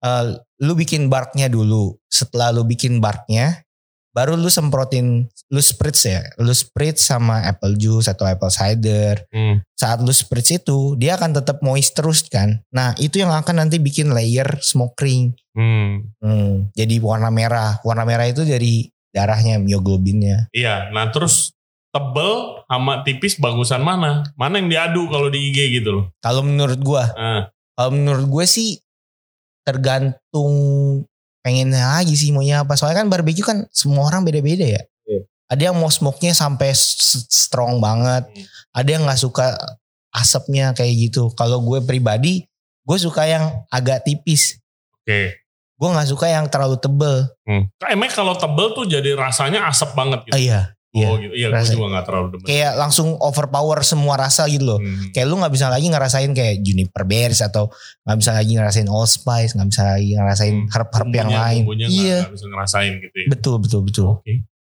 [0.04, 0.24] eh,
[0.60, 1.96] lu bikin barknya dulu.
[2.12, 3.64] Setelah lu bikin barknya,
[4.12, 6.20] baru lu semprotin, lu spritz ya.
[6.38, 9.24] Lu spritz sama apple juice atau apple cider.
[9.32, 9.64] Hmm.
[9.74, 12.60] Saat lu spritz itu, dia akan tetap moist terus kan.
[12.72, 15.32] Nah itu yang akan nanti bikin layer smoke ring.
[15.56, 16.12] Hmm.
[16.20, 17.80] Hmm, jadi warna merah.
[17.82, 20.52] Warna merah itu dari darahnya, myoglobinnya.
[20.52, 20.92] Iya.
[20.92, 21.52] Nah terus
[21.92, 24.24] tebel sama tipis bagusan mana?
[24.36, 26.04] Mana yang diadu kalau di IG gitu loh?
[26.24, 27.52] Kalau menurut gua, Ah.
[27.72, 28.70] Kalau menurut gue sih
[29.64, 30.52] tergantung
[31.42, 32.78] pengennya lagi sih maunya apa.
[32.78, 34.82] Soalnya kan barbecue kan semua orang beda-beda ya.
[35.04, 35.22] Iya.
[35.52, 36.72] Ada yang mau smoke-nya sampai
[37.28, 38.24] strong banget.
[38.30, 38.46] Hmm.
[38.72, 39.58] Ada yang nggak suka
[40.14, 41.28] asapnya kayak gitu.
[41.36, 42.46] Kalau gue pribadi,
[42.86, 44.56] gue suka yang agak tipis.
[45.02, 45.42] Oke.
[45.76, 47.26] Gue nggak suka yang terlalu tebel.
[47.44, 47.66] Hmm.
[47.90, 50.34] Emang kalau tebel tuh jadi rasanya asap banget gitu.
[50.38, 51.06] Oh iya, iya.
[51.06, 51.32] Oh gitu.
[51.32, 52.44] Iya gue juga gak terlalu demen.
[52.44, 54.78] Kayak langsung overpower semua rasa gitu loh.
[54.78, 55.08] Hmm.
[55.10, 59.52] Kayak lu nggak bisa lagi ngerasain kayak juniper berries atau nggak bisa lagi ngerasain allspice,
[59.52, 60.68] nggak bisa lagi ngerasain Hmm.
[60.68, 61.62] herb-herb yang lain.
[61.82, 63.26] Iya, nggak bisa ngerasain gitu ya.
[63.28, 64.08] betul betul betul.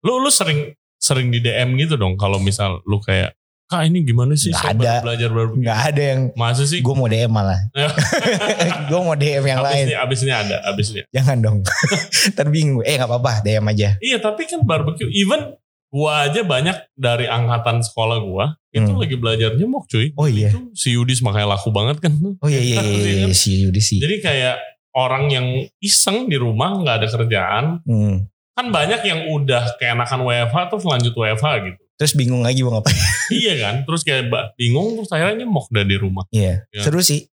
[0.01, 4.33] Lu lu sering sering di DM gitu dong kalau misal lu kayak Kak ini gimana
[4.33, 5.01] sih saya ada.
[5.01, 6.79] belajar baru nggak ada yang Masa sih?
[6.79, 7.57] gue mau DM malah
[8.89, 11.01] gue mau DM yang abis lain ini, abis ini ada, abis ini.
[11.09, 11.57] jangan dong
[12.37, 15.57] terbingung eh nggak apa-apa DM aja Iya tapi kan barbecue, even
[15.95, 18.99] gua aja banyak dari angkatan sekolah gua itu Hmm.
[18.99, 20.11] lagi belajar nyemok cuy.
[20.13, 20.51] Oh iya.
[20.51, 22.11] Itu si Yudis makanya laku banget kan.
[22.11, 24.59] oh iya iya iya, iya, si Yudi sih Jadi kayak
[24.91, 25.47] orang yang
[25.79, 28.27] iseng di rumah nggak ada kerjaan, Hmm.
[28.51, 31.79] kan banyak yang udah keenakan WFH terus lanjut WFH gitu.
[31.95, 32.91] terus bingung lagi mau ngapain
[33.33, 36.27] iya kan, terus kayak bingung terus akhirnya nyemok dah di rumah.
[36.29, 36.83] iya Ya.
[36.83, 37.31] seru sih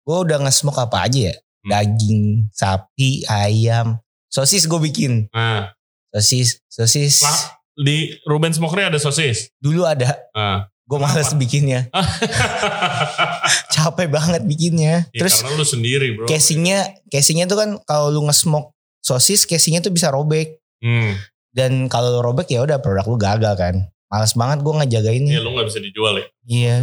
[0.00, 1.70] gue udah nge-smoke apa aja ya Hmm.
[1.72, 3.98] daging sapi ayam
[4.28, 5.74] sosis gue bikin Nah,
[6.12, 7.22] Sosis, sosis.
[7.22, 9.50] Lah, di Ruben Smokery ada sosis.
[9.58, 10.14] Dulu ada.
[10.32, 10.70] Ah.
[10.84, 11.88] Gue males bikinnya.
[13.74, 15.08] Capek banget bikinnya.
[15.10, 16.26] Ya, Terus karena lu sendiri bro.
[16.28, 20.60] casingnya, casingnya tuh kan kalau lu nge-smoke sosis, casingnya tuh bisa robek.
[20.84, 21.16] Hmm.
[21.54, 23.74] Dan kalau lu robek ya udah produk lu gagal kan.
[24.12, 25.40] Males banget gue Iya ngejagainnya.
[25.40, 26.26] lu gak bisa dijual ya.
[26.46, 26.76] Iya,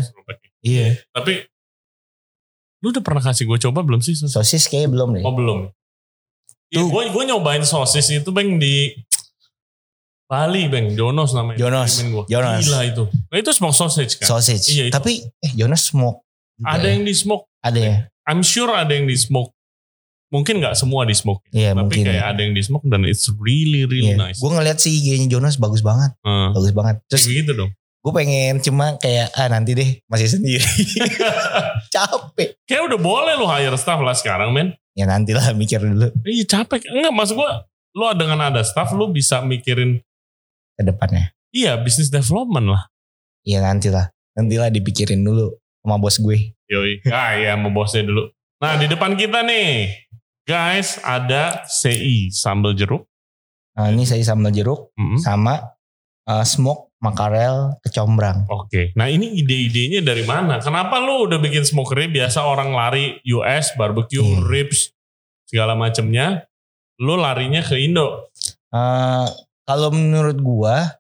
[0.62, 0.88] iya.
[1.14, 1.46] Tapi
[2.82, 4.18] lu udah pernah kasih gue coba belum sih?
[4.18, 4.34] sosis?
[4.34, 5.24] Sosis kayaknya belum deh.
[5.24, 5.60] Oh belum.
[6.72, 8.96] Iya, gue gue nyobain sosis itu bang di
[10.32, 11.60] Bali bang, Jonos namanya.
[11.60, 12.24] Jonos, Kirimin gua.
[12.24, 12.64] Jonos.
[12.64, 13.04] Gila itu.
[13.28, 14.32] Nah itu smoke sausage kan?
[14.32, 14.64] Sausage.
[14.72, 14.94] Iya, itu.
[14.96, 16.24] Tapi eh Jonas smoke.
[16.64, 16.92] Ada ya.
[16.96, 17.52] yang di smoke.
[17.60, 17.96] ada ya.
[18.24, 19.52] I'm sure ada yang di smoke.
[20.32, 21.44] Mungkin nggak semua di smoke.
[21.52, 22.04] Iya Tapi mungkin.
[22.08, 24.32] kayak ada yang di smoke dan it's really really Iya.
[24.32, 24.40] nice.
[24.40, 26.16] Gue ngeliat sih IG-nya Jonas bagus banget.
[26.24, 26.56] Hmm.
[26.56, 27.04] Bagus banget.
[27.12, 27.72] Terus Terus gitu dong.
[28.02, 30.64] gue pengen cuma kayak ah nanti deh masih sendiri.
[31.94, 32.56] Capek.
[32.64, 34.72] Kayak udah boleh lu hire staff lah sekarang men.
[34.96, 36.88] Ya nantilah mikir dulu Iya capek.
[36.88, 37.52] Enggak maksud gue.
[37.92, 40.00] Lu dengan ada staff lu bisa mikirin.
[40.82, 41.30] Ke depannya.
[41.54, 42.84] Iya business development lah.
[43.46, 44.10] Iya nantilah.
[44.34, 46.58] Nantilah dipikirin dulu sama bos gue.
[46.68, 47.06] Yoi.
[47.10, 48.34] Ah iya sama bosnya dulu.
[48.58, 49.94] Nah di depan kita nih.
[50.42, 53.06] Guys ada CI sambal jeruk.
[53.78, 55.22] Nah, ini saya sambal jeruk Mm-mm.
[55.22, 55.64] sama
[56.28, 58.44] uh, smoke makarel kecombrang.
[58.52, 58.92] Oke.
[58.98, 60.60] Nah ini ide-idenya dari mana?
[60.60, 62.12] Kenapa lu udah bikin smokery?
[62.12, 64.44] Biasa orang lari US, barbecue, Hmm.
[64.50, 64.92] ribs,
[65.48, 66.46] segala macemnya.
[67.00, 68.28] Lu larinya ke Indo.
[68.70, 69.26] Uh,
[69.72, 71.00] kalau menurut gua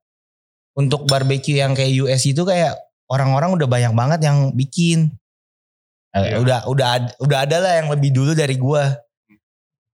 [0.80, 2.80] untuk barbeque yang kayak US itu kayak
[3.12, 5.12] orang-orang udah banyak banget yang bikin.
[6.16, 6.36] Eh, Iya.
[6.40, 6.88] Udah udah
[7.20, 8.96] udah ada lah yang lebih dulu dari gua.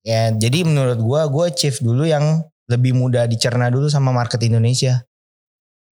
[0.05, 5.01] Ya, jadi menurut gua gua chief dulu yang lebih mudah dicerna dulu sama market Indonesia.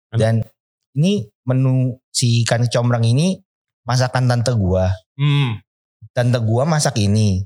[0.10, 0.42] Dan
[0.98, 3.38] ini menu si ikan combrang ini
[3.86, 4.90] masakan tante gua.
[5.22, 5.62] Hmm.
[6.18, 7.46] Tante gua masak ini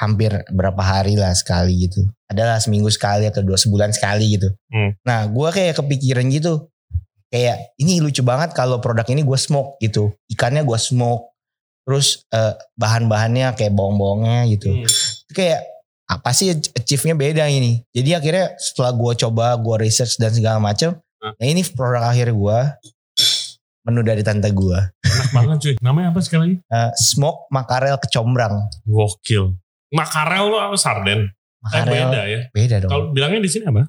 [0.00, 2.08] hampir berapa hari lah sekali gitu.
[2.32, 4.48] Adalah seminggu sekali atau dua sebulan sekali gitu.
[4.72, 4.96] Hmm.
[5.04, 6.72] Nah gua kayak kepikiran gitu.
[7.32, 10.12] Kayak ini lucu banget kalau produk ini gue smoke gitu.
[10.28, 11.32] Ikannya gue smoke.
[11.88, 14.68] Terus eh, bahan-bahannya kayak bawang-bawangnya gitu.
[14.68, 14.84] Hmm.
[14.84, 15.64] Itu kayak
[16.12, 17.80] apa sih achieve-nya beda ini.
[17.88, 21.00] Jadi akhirnya setelah gue coba, gue research dan segala macam.
[21.24, 21.32] Hah?
[21.32, 22.58] Nah ini produk akhir gue.
[23.88, 24.78] Menu dari tante gue.
[25.00, 25.74] Enak banget cuy.
[25.80, 26.56] Namanya apa sekali lagi?
[26.68, 28.60] Eh, smoke makarel kecombrang.
[28.84, 29.56] Gokil.
[29.88, 31.32] Makarel lu apa sarden?
[31.62, 32.40] Eh, Makarel beda ya.
[32.50, 32.90] beda dong.
[32.90, 33.86] Kalau bilangnya di sini apa?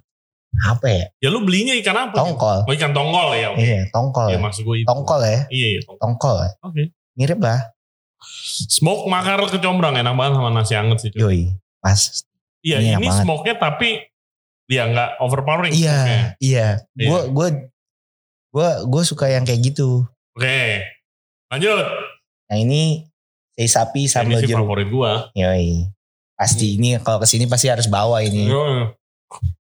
[0.53, 1.05] apa ya?
[1.17, 2.13] Ya lu belinya ikan apa?
[2.13, 2.69] Tongkol.
[2.69, 3.57] Oh ikan tongkol ya.
[3.57, 4.29] Iya, tongkol.
[4.29, 4.87] Ya maksud gue itu.
[4.87, 5.39] Tongkol ya.
[5.49, 6.01] Iya iya tongkol.
[6.05, 6.49] Tongkol ya.
[6.61, 6.83] Oke.
[7.17, 7.59] Mirip lah.
[8.69, 11.11] Smoke makarel kecombrang enak banget sama nasi anget sih.
[11.17, 11.57] Yoi.
[11.81, 12.21] Pas.
[12.61, 14.05] Iya Ini ini smoke-nya tapi
[14.69, 15.73] ya nggak overpowering.
[15.73, 16.21] Iya, smoke-nya.
[16.37, 16.67] iya.
[16.95, 17.07] Iya.
[17.09, 17.47] Gue gue
[18.53, 20.05] gue gue suka yang kayak gitu.
[20.37, 20.85] Oke.
[21.49, 21.85] Lanjut.
[22.53, 23.09] Nah ini
[23.57, 24.65] sapi Ini sambal sih jeruk.
[24.65, 25.33] favorit gua.
[25.33, 25.89] Yoi.
[26.43, 28.91] Pasti ini kalau ke sini pasti harus bawa ini Yo,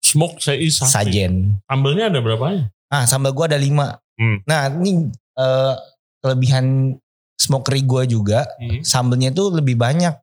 [0.01, 0.87] Smoke saya sapi.
[1.11, 1.33] sajen.
[1.67, 2.61] Sambelnya ada berapa ya?
[2.87, 3.99] Ah sambal gue ada lima.
[4.15, 4.39] Hmm.
[4.43, 5.73] Nah ini eh,
[6.19, 6.95] kelebihan
[7.35, 8.81] smokery gue juga Hmm.
[8.81, 10.15] sambelnya tuh lebih banyak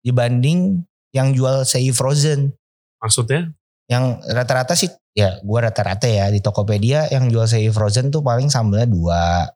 [0.00, 2.52] dibanding yang jual sei frozen.
[2.98, 3.52] Maksudnya?
[3.88, 8.48] Yang rata-rata sih ya gue rata-rata ya di Tokopedia yang jual sei frozen tuh paling
[8.48, 9.48] sambelnya dua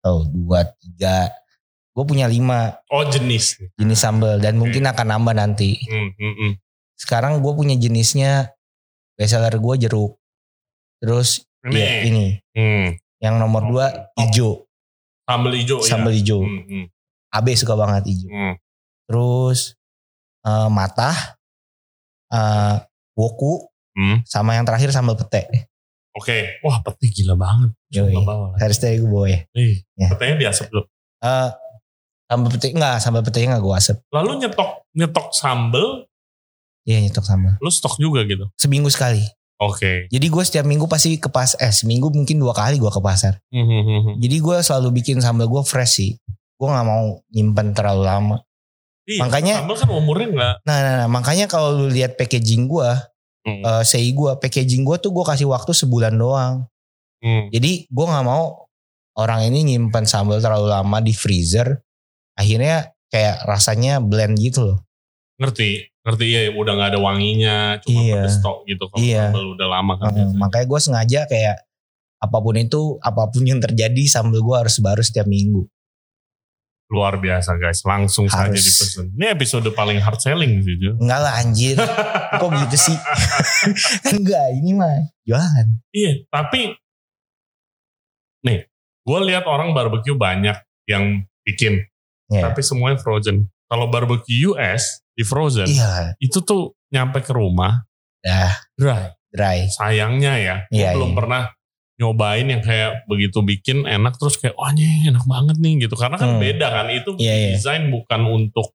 [0.00, 1.30] atau dua tiga.
[1.96, 3.56] Gue punya lima Oh jenis.
[3.72, 5.80] jenis sambal dan mungkin akan nambah nanti.
[5.82, 6.52] Hmm, hmm, hmm.
[6.92, 8.52] Sekarang gue punya jenisnya
[9.14, 10.20] bestseller gue jeruk.
[11.00, 11.72] Terus Ini.
[11.74, 12.86] ya, ini Hmm.
[13.18, 14.68] yang nomor dua hijau,
[15.24, 16.20] Sambal hijau sambal ya.
[16.20, 16.40] hijau.
[16.40, 16.84] Hmm, hmm,
[17.32, 18.28] Abe suka banget hijau.
[18.28, 18.54] hmm.
[19.08, 19.58] Terus
[20.42, 21.16] eh, matah,
[22.28, 22.76] eh,
[23.12, 24.20] woku, Hmm.
[24.22, 25.48] sama yang terakhir sambal pete.
[26.12, 26.60] Oke.
[26.60, 27.72] Wah peti gila banget.
[27.90, 28.12] Yoi.
[28.14, 28.52] Bawa.
[28.56, 29.40] Harus tadi gue bawa ya.
[29.52, 30.08] Nih, Ya.
[30.12, 30.84] petenya diasap dulu.
[31.18, 31.48] Eh,
[32.26, 33.96] sambal pete enggak, sambal petenya enggak gue asap.
[34.10, 35.86] Lalu nyetok nyetok sambel,
[36.82, 37.54] Iya nyetok sambal.
[37.58, 38.46] lu stok juga gitu.
[38.54, 39.22] Seminggu sekali.
[39.56, 40.06] Oke.
[40.12, 43.40] Jadi gue setiap minggu pasti ke pas eh seminggu mungkin dua kali gue ke pasar.
[43.48, 44.20] Hmm, hmm.
[44.20, 46.12] Jadi gue selalu bikin sambal gue fresh sih.
[46.54, 48.36] Gue nggak mau nyimpen terlalu lama.
[49.06, 50.54] Iya, Makanya- sambal kan umurnya nggak.
[50.62, 52.90] Nah, nah, nah, makanya kalau lu lihat packaging gue,
[53.46, 53.62] Hmm.
[53.62, 56.66] eh sei gue, packaging gue tuh gue kasih waktu sebulan doang.
[57.22, 57.48] Hmm.
[57.48, 58.66] Jadi gue nggak mau
[59.16, 61.80] orang ini nyimpen sambal terlalu lama di freezer.
[62.36, 62.76] Akhirnya
[63.08, 64.78] kayak rasanya blend gitu loh.
[65.36, 68.14] Ngerti, ngerti ya udah nggak ada wanginya, cuma Iya.
[68.20, 68.84] pada stok gitu.
[68.86, 69.22] Kalau Iya.
[69.28, 70.12] sambal udah lama kan.
[70.12, 70.36] Biasanya.
[70.36, 71.56] makanya gue sengaja kayak
[72.16, 75.68] apa pun itu, apa pun yang terjadi sambal gue harus baru setiap minggu.
[76.86, 78.62] Luar biasa guys, langsung saja Harus.
[78.62, 79.10] dipesan.
[79.12, 80.94] Ini episode paling hard selling sih Jo.
[80.96, 81.76] Enggak lah anjir.
[82.40, 82.96] Kok gitu sih?
[84.00, 84.94] kan enggak, ini mah
[85.26, 85.66] jualan.
[85.90, 86.78] Iya, tapi
[88.42, 88.60] nih,
[89.02, 90.54] gue lihat orang barbecue banyak
[90.86, 91.82] yang bikin,
[92.26, 92.50] Ya.
[92.50, 93.46] tapi semuanya frozen.
[93.66, 97.86] Kalau barbecue US di frozen, Iya, itu tuh nyampe ke rumah
[98.18, 99.14] dah dry.
[99.30, 99.58] dry.
[99.70, 101.18] Sayangnya ya, Iya, belum iya.
[101.18, 101.42] pernah
[101.96, 105.94] nyobain yang kayak begitu bikin enak terus kayak wah ini enak banget nih gitu.
[105.94, 106.42] Karena kan Hmm.
[106.42, 107.50] beda kan itu Iya, iya.
[107.54, 108.74] desain bukan untuk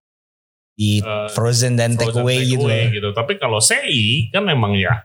[0.72, 2.64] Di eh, frozen dan take frozen away gitu.
[2.64, 3.10] takeaway gitu.
[3.12, 5.04] Tapi kalau CI kan emang ya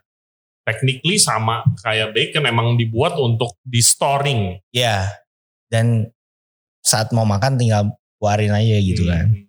[0.62, 5.10] technically sama kayak bacon emang dibuat untuk di storing Ya.
[5.68, 6.08] Dan
[6.80, 9.26] saat mau makan tinggal keluarin aja gitu kan.
[9.28, 9.44] Hmm.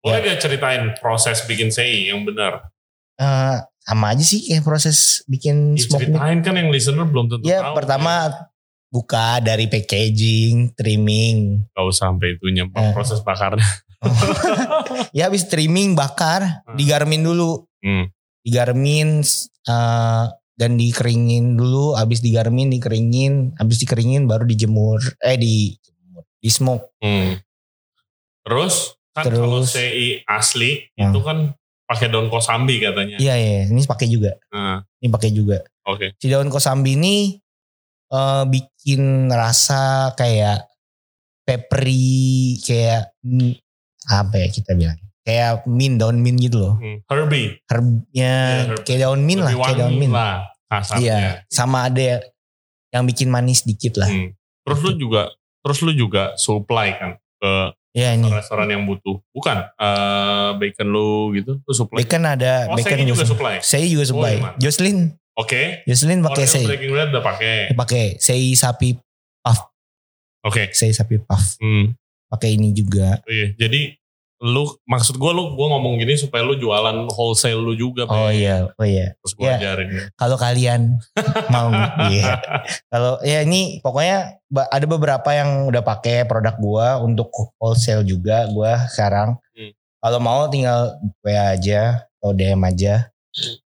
[0.00, 2.72] Boleh gak ceritain proses bikin CI yang benar?
[3.16, 6.08] Eh, sama aja sih kayak proses bikin Ya, smoke meat.
[6.10, 7.76] ceritain kan yang listener belum tentu Ya tahu.
[7.76, 8.12] pertama
[8.88, 11.68] buka dari packaging, trimming.
[11.70, 12.92] Gak usah sampai itunya Eh.
[12.92, 13.64] proses bakarnya.
[15.12, 16.76] ya habis trimming bakar, Hmm.
[16.76, 17.68] digarmin dulu.
[17.78, 18.08] Hmm.
[18.40, 19.20] Digarmin
[19.62, 20.24] eh,
[20.56, 25.76] dan dikeringin dulu, habis digarmin dikeringin, habis dikeringin baru dijemur, eh di
[26.34, 26.96] di smoke.
[26.98, 27.36] Hmm.
[28.42, 29.38] Terus kan Terus.
[29.38, 31.10] kalau CI asli Hmm.
[31.10, 31.38] itu kan
[31.84, 33.18] pakai daun kosambi katanya.
[33.18, 34.38] Iya iya, ini pakai juga.
[34.50, 35.58] Nah, Ini pakai juga.
[35.88, 36.14] Oke.
[36.16, 37.34] Si daun kosambi ini
[38.10, 40.66] eh, bikin rasa kayak
[41.44, 43.10] peppery, kayak
[44.06, 44.98] apa ya kita bilang?
[45.20, 46.74] Kayak mint, daun mint gitu loh.
[46.76, 47.02] Hmm.
[47.06, 47.60] Herbie.
[47.66, 48.34] Herbnya
[48.70, 48.82] herb.
[48.82, 50.12] kayak daun mint lah, kayak daun mint.
[50.12, 50.46] lah.
[50.96, 52.22] Iya, sama ada
[52.90, 54.06] yang bikin manis dikit lah.
[54.06, 54.30] Hmm.
[54.62, 55.22] Terus lu juga
[55.60, 57.52] terus lu juga supply kan ke
[57.90, 59.18] Ya ini restoran yang butuh.
[59.34, 62.06] Bukan eh, bacon lu gitu, lu supply.
[62.06, 63.58] bacon ada, Oh, bacon juga supply.
[63.60, 64.38] Saya juga supply.
[64.38, 64.54] gimana?
[64.62, 64.98] Jocelyn,
[65.34, 65.82] Oke.
[65.84, 67.74] Jocelyn pakai sei, Breaking Bad udah pakai.
[67.74, 68.94] pakai sei sapi
[70.40, 70.72] Oke.
[70.72, 71.60] sei sapi puff.
[71.60, 71.92] Hmm.
[72.30, 73.20] Pakai ini juga.
[73.28, 73.52] Iya.
[73.58, 73.99] Jadi
[74.40, 78.08] lu maksud gua lu gua ngomong gini supaya lu jualan wholesale lu juga.
[78.08, 78.40] Oh Be.
[78.40, 79.12] iya, oh iya.
[79.20, 79.56] Terus gua Iya.
[79.60, 79.88] ajarin.
[80.16, 80.80] Kalau kalian
[81.52, 81.68] mau,
[82.08, 82.40] iya.
[82.88, 87.28] Kalau ya ini pokoknya ada beberapa yang udah pakai produk gua untuk
[87.60, 89.36] wholesale juga gua sekarang.
[89.52, 89.76] Hmm.
[90.00, 93.12] Kalau mau tinggal WA aja atau DM aja.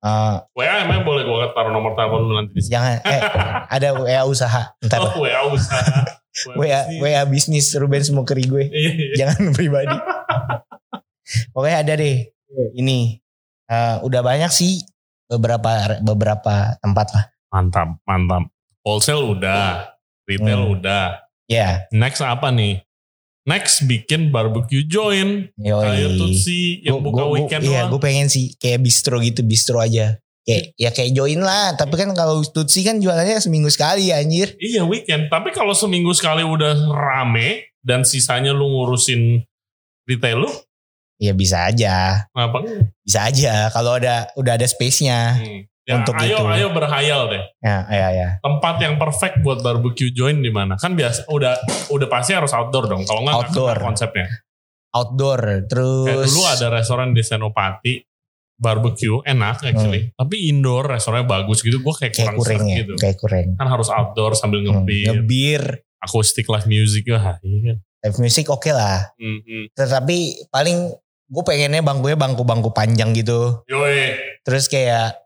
[0.01, 2.73] Eh, WA emang boleh gua taruh nomor telepon nanti di sini.
[2.73, 3.21] jangan eh
[3.69, 6.17] ada WA usaha ntar Oh, WA usaha.
[6.53, 6.97] WA bisnis.
[6.97, 9.13] WA bisnis Ruben Smokeri gue Iya, iya.
[9.19, 9.93] jangan pribadi
[11.53, 12.17] pokoknya ada deh
[12.73, 13.19] ini
[13.67, 14.83] Eh, udah banyak sih
[15.23, 18.47] beberapa beberapa tempat lah Mantap, mantap.
[18.81, 19.91] Wholesale udah,
[20.25, 20.73] retail Hmm.
[20.73, 21.23] udah.
[21.45, 22.79] ya Next apa nih?
[23.41, 25.49] Next bikin barbecue joint.
[25.57, 30.21] Kayak Tutsi yang buka weekend iya gue pengen sih kayak bistro gitu bistro aja.
[30.45, 31.73] Kayak ya kayak join lah.
[31.73, 34.53] Tapi kan kalau Tutsi kan jualannya seminggu sekali anjir.
[34.61, 39.41] Iya weekend, tapi kalau seminggu sekali udah rame dan sisanya lu ngurusin
[40.05, 40.51] retail lu,
[41.17, 42.25] ya bisa aja.
[42.33, 42.57] apa
[43.05, 45.61] bisa aja kalau ada udah ada space nya Hmm.
[45.91, 46.53] Ya, Untuk ayo, itu.
[46.53, 47.43] ayo berhayal deh.
[47.59, 50.75] ya ya ya Tempat yang perfect buat barbecue joint di mana?
[50.75, 53.03] Kan biasa udah udah pasti harus outdoor dong.
[53.03, 53.77] Kalau nggak Outdoor.
[53.77, 54.27] konsepnya.
[54.89, 57.93] outdoor terus Kayak dulu ada restoran di Senopati
[58.53, 61.79] barbecue enak actually, tapi indoor restorannya bagus gitu.
[61.79, 62.19] Gue kayak, Hmm.
[62.21, 62.93] kayak kurang ya gitu.
[62.95, 65.63] kayak kurang Kan harus outdoor sambil Hmm, ngebir, ngebir
[65.97, 67.37] akustik live music ya.
[67.39, 67.75] Iya.
[68.01, 69.63] live music oke lah Hmm, hmm.
[69.71, 70.89] tetapi paling
[71.25, 74.17] gue pengennya bangkunya bangku-bangku panjang gitu Yoi.
[74.41, 75.20] terus kayak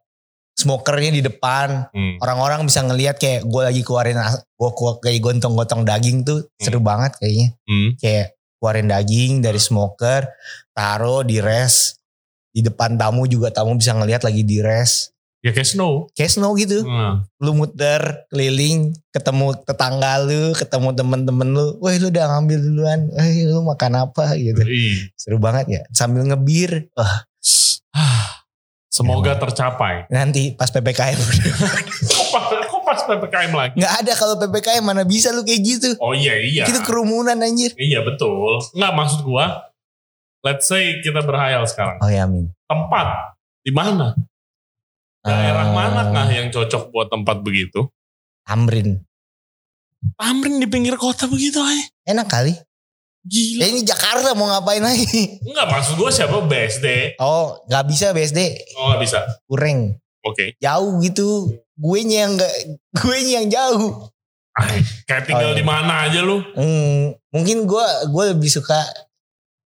[0.56, 1.92] smokernya di depan.
[1.92, 2.16] Hmm.
[2.24, 4.18] orang-orang bisa ngelihat kayak gue lagi keluarin
[4.56, 4.70] gue
[5.04, 7.48] kayak gontong-gontong daging tuh seru banget kayaknya.
[7.68, 7.90] Hmm.
[8.00, 10.26] kayak keluarin daging dari smoker
[10.72, 12.00] taruh di res.
[12.56, 15.12] Di depan tamu juga tamu bisa ngelihat lagi di res.
[15.46, 16.10] Ya kayak snow.
[16.18, 16.82] kayak snow gitu.
[16.82, 21.78] Nah, lu muter keliling ketemu tetangga lu ketemu temen-temen lu.
[21.78, 23.00] Wah lu udah ngambil duluan.
[23.14, 24.66] Eh lu makan apa gitu.
[24.66, 25.14] Ih.
[25.14, 25.82] seru banget ya.
[25.94, 26.90] Sambil ngebir.
[26.98, 27.30] Wah.
[27.94, 28.35] Ah,
[28.96, 29.44] Semoga Emang.
[29.44, 29.96] tercapai.
[30.08, 31.20] nanti pas ppkm
[32.16, 33.76] Kok pas, kok pas PPKM lagi?
[33.76, 36.64] nggak ada kalau ppkm mana bisa lu kayak gitu Oh iya iya.
[36.64, 38.64] itu kerumunan anjir Iya betul.
[38.72, 39.68] Nggak maksud gua.
[40.40, 42.00] Let's say kita berhayal sekarang.
[42.00, 44.16] oh ya amin Tempat di mana?
[45.20, 47.90] Daerah Eh, mana kah yang cocok buat tempat begitu?
[48.46, 49.02] Tamrin
[50.16, 51.84] Tamrin di pinggir kota begitu aja.
[52.06, 52.54] enak kali
[53.26, 53.60] Gila.
[53.60, 57.18] ya ini Jakarta mau ngapain lagi Enggak maksud gue siapa BSD.
[57.18, 58.40] oh nggak bisa BSD
[58.76, 59.20] Oh nggak bisa.
[59.44, 60.54] kurang Oke.
[60.56, 62.54] jauh gitu gue yang nggak
[62.96, 64.10] gue yang jauh
[64.54, 65.60] Ay, Kayak tinggal Oh, iya.
[65.60, 66.40] di mana aja lu.
[66.56, 68.80] Hmm, mungkin gue gue lebih suka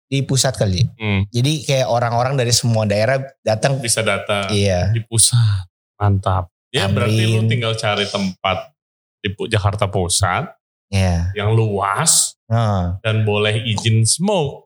[0.06, 0.80] di pusat kali.
[0.96, 3.76] Hmm, Jadi kayak orang-orang dari semua daerah datang.
[3.78, 4.88] bisa datang Iya.
[4.88, 5.68] di pusat.
[5.94, 6.48] Mantap.
[6.72, 8.72] Ya berarti lu tinggal cari tempat
[9.20, 10.56] di Jakarta Pusat
[10.88, 11.36] Iya.
[11.36, 14.64] yang luas Nah, dan boleh izin smoke.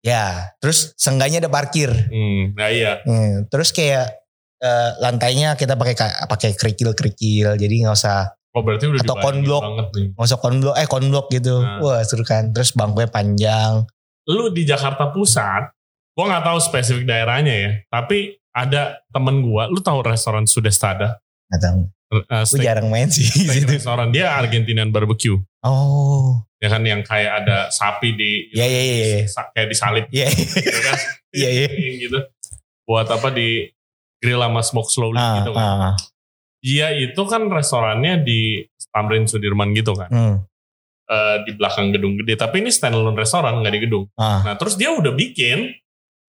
[0.00, 0.56] ya.
[0.56, 1.92] Terus sengganya ada parkir.
[2.08, 3.04] Hmm, nah iya.
[3.04, 4.08] Hmm, Terus kayak
[4.56, 7.56] eh, lantainya kita pakai ka- pakai kerikil-kerikil.
[7.56, 9.62] Jadi nggak usah Oh berarti udah Atau konblok.
[9.62, 11.60] nggak usah konblok eh konblok gitu.
[11.60, 11.78] Nah.
[11.78, 12.50] Wah seru kan.
[12.50, 13.84] Terus bangkunya panjang.
[14.26, 15.70] Lu di Jakarta Pusat,
[16.12, 21.20] gua nggak tahu spesifik daerahnya ya, tapi ada temen gua, lu tahu restoran Sudestada?
[21.50, 21.80] Nggak tahu.
[22.10, 23.22] Uh, Gue steak, jarang main sih.
[23.22, 23.70] steak gitu.
[23.72, 24.10] restoran.
[24.10, 25.38] Dia Argentinian barbecue.
[25.62, 26.42] Oh.
[26.58, 29.20] Ya kan yang kayak ada sapi di Iya, iya, iya, iya.
[29.50, 30.26] kayak disalib Iya.
[30.28, 30.98] ya kan?
[31.30, 31.68] Iya, iya.
[32.00, 32.18] gitu.
[32.82, 33.70] Buat apa di
[34.18, 35.62] grill sama smoke slowly Ah, gitu kan.
[35.62, 35.94] ah,
[36.60, 40.10] Dia itu kan restorannya di Tamrin Sudirman gitu kan.
[40.10, 40.36] hmm,
[41.06, 42.34] Eh, di belakang gedung gede.
[42.34, 44.04] Tapi ini standalone restoran nggak di gedung.
[44.14, 44.42] ah.
[44.42, 45.74] Nah terus dia udah bikin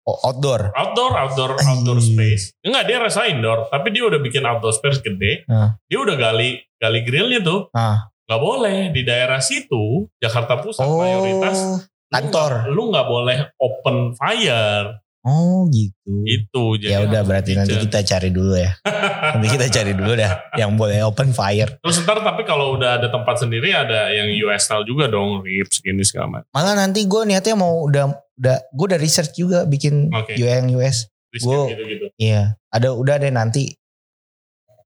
[0.02, 0.74] Oh, outdoor.
[0.74, 2.50] outdoor outdoor outdoor space.
[2.60, 5.46] Enggak dia rasa indoor, tapi dia udah bikin outdoor space gede.
[5.46, 5.78] Ah.
[5.86, 7.70] Dia udah gali gali grillnya tuh.
[7.70, 8.10] Ah.
[8.26, 11.78] Nggak boleh di daerah situ Jakarta Pusat mayoritas Oh.
[11.78, 12.52] lu Kantor.
[12.68, 16.26] Lu nggak boleh open fire Oh gitu.
[16.26, 16.64] itu.
[16.82, 17.86] Ya udah berarti nanti bijak.
[17.86, 18.74] kita cari dulu ya.
[19.32, 21.78] Nanti kita cari dulu dah yang boleh open fire.
[21.78, 25.78] Terus ntar tapi kalau udah ada tempat sendiri ada yang US style juga dong ribs
[25.78, 26.50] gini segala macam.
[26.50, 28.10] Malah nanti gue niatnya mau udah
[28.42, 30.34] udah gue udah research juga bikin Oke.
[30.34, 31.06] yang US.
[31.40, 32.10] Gua- gitu-gitu.
[32.18, 33.72] Iya, ada udah deh nanti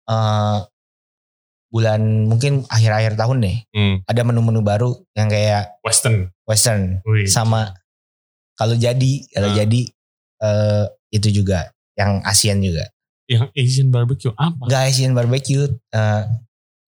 [0.06, 0.58] eh
[1.66, 2.00] bulan
[2.30, 3.56] mungkin akhir-akhir tahun deh.
[3.74, 3.96] Hmm.
[4.06, 6.30] Ada menu-menu baru yang kayak Western.
[6.46, 7.26] western Wih.
[7.26, 7.74] sama
[8.54, 9.56] kalau jadi kalau Ah.
[9.56, 9.80] jadi
[10.36, 12.86] eh itu juga yang Asian juga.
[13.26, 14.54] Yang Asian barbecue apa?
[14.62, 16.22] Enggak Asian barbecue eh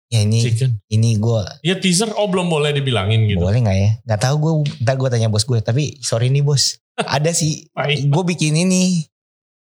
[0.06, 0.78] ya ini Chicken.
[0.86, 3.38] ini gue Ya teaser oh belum boleh dibilangin gitu.
[3.38, 3.90] boleh nggak ya?
[4.02, 6.78] Nggak tahu gue ntar gue tanya bos gue tapi sorry nih bos
[7.16, 7.66] ada sih
[8.02, 9.02] gue bikin ini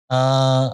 [0.06, 0.66] eh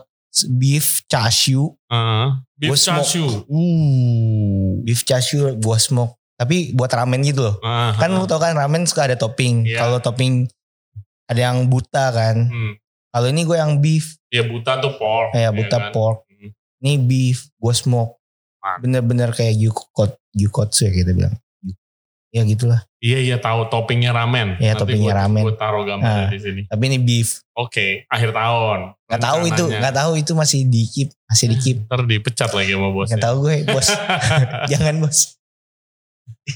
[0.49, 2.27] beef chashu Heeh.
[2.57, 2.99] beef Gua smoke.
[3.01, 3.25] chashu.
[3.45, 8.17] uh beef chashu gue smoke tapi buat ramen gitu loh Ah, kan ah.
[8.17, 9.81] lu tau kan ramen suka ada topping Iya.
[9.81, 10.47] kalau topping
[11.27, 12.75] ada yang buta kan Hmm.
[13.09, 15.31] kalau ini gue yang beef Ya buta tuh pork.
[15.31, 15.91] kayak buta kan?
[15.91, 16.51] pork Hmm.
[16.81, 18.20] ini beef gue smoke.
[18.79, 21.35] Bener-bener kayak yukot yukotsu ya kita bilang
[22.31, 24.61] ya gitulah Iya iya tahu toppingnya ramen.
[24.61, 25.41] Iya, Nanti toppingnya gua- ramen.
[25.41, 26.31] Gue taruh gambarnya Nah.
[26.31, 26.61] di sini.
[26.69, 28.79] tapi ini beef Oke, akhir tahun.
[29.03, 32.71] nggak tahu itu nggak tahu itu masih di keep masih di keep Ntar dipecat lagi
[32.71, 33.11] sama bosnya.
[33.11, 33.89] nggak tahu gue bos
[34.71, 35.19] jangan bos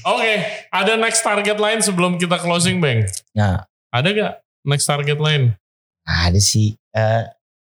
[0.03, 0.33] Oke,
[0.69, 3.07] ada next target lain sebelum kita closing, Bang?
[3.31, 4.33] nah Ada gak
[4.63, 5.55] next target lain?
[6.03, 7.23] ada sih Eh,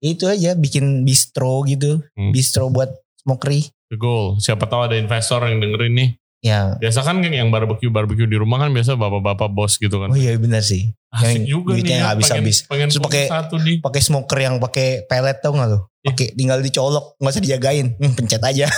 [0.04, 2.30] itu aja bikin bistro gitu Hmm.
[2.30, 4.36] bistro buat smokery The goal.
[4.36, 6.10] Siapa tahu ada investor yang dengerin nih.
[6.38, 10.08] ya Biasa kan yang barbecue-barbecue di rumah kan biasa bapak-bapak bos gitu kan.
[10.08, 12.56] oh iya benar sih Asik yang juga duitnya nih ya, nggak habis-habis.
[12.60, 13.76] Pengen, pengen Terus pakai- satu nih.
[13.80, 16.12] pakai smoker yang pakai pelet tau gak lo Iya.
[16.12, 18.66] pakai tinggal dicolok nggak usah dijagain hmm, pencet aja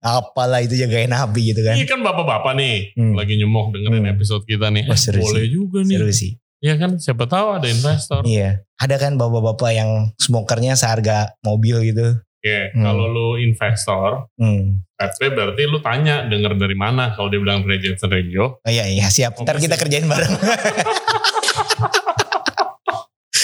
[0.00, 3.14] apalah itu jagain api gitu kan Iya kan bapak-bapak nih Hmm.
[3.14, 4.12] lagi nyemoh dengerin Hmm.
[4.12, 4.86] episode kita nih.
[4.86, 5.50] Eh, seru boleh sih.
[5.52, 5.90] juga nih.
[5.92, 8.24] seru sih Iya kan siapa tahu ada investor.
[8.24, 12.84] iya ada kan bapak-bapak yang smokernya seharga mobil gitu Oke, Hmm.
[12.84, 14.86] kalau lu investor, hmm.
[14.94, 18.56] tapi berarti lu tanya denger dari mana kalau dia bilang Regency Radio.
[18.56, 20.30] oh iya iya siap Oh, ntar kita kerjain bareng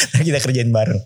[0.09, 1.01] ntar kita kerjain bareng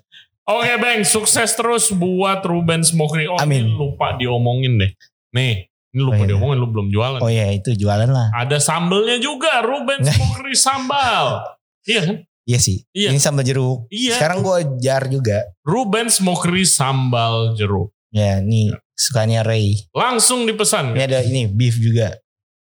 [0.46, 3.26] Oke Bang, sukses terus buat Ruben Smokery.
[3.26, 3.66] Oh, Amin.
[3.66, 4.94] lupa diomongin deh.
[5.34, 6.28] Nih, ini lupa Oh, iya.
[6.30, 7.18] diomongin, lu belum jualan.
[7.18, 10.06] oh iya itu jualan lah Ada sambelnya juga, Ruben.
[10.06, 11.42] Smokery sambal.
[11.86, 12.16] Iya kan?
[12.42, 13.10] iya sih Iya.
[13.10, 14.14] ini sambal jeruk Iya.
[14.14, 17.90] sekarang gue jar juga Ruben Smokery sambal jeruk.
[18.08, 20.92] ya nih sukanya Ray Langsung dipesan.
[20.92, 22.14] ini ada ini beef juga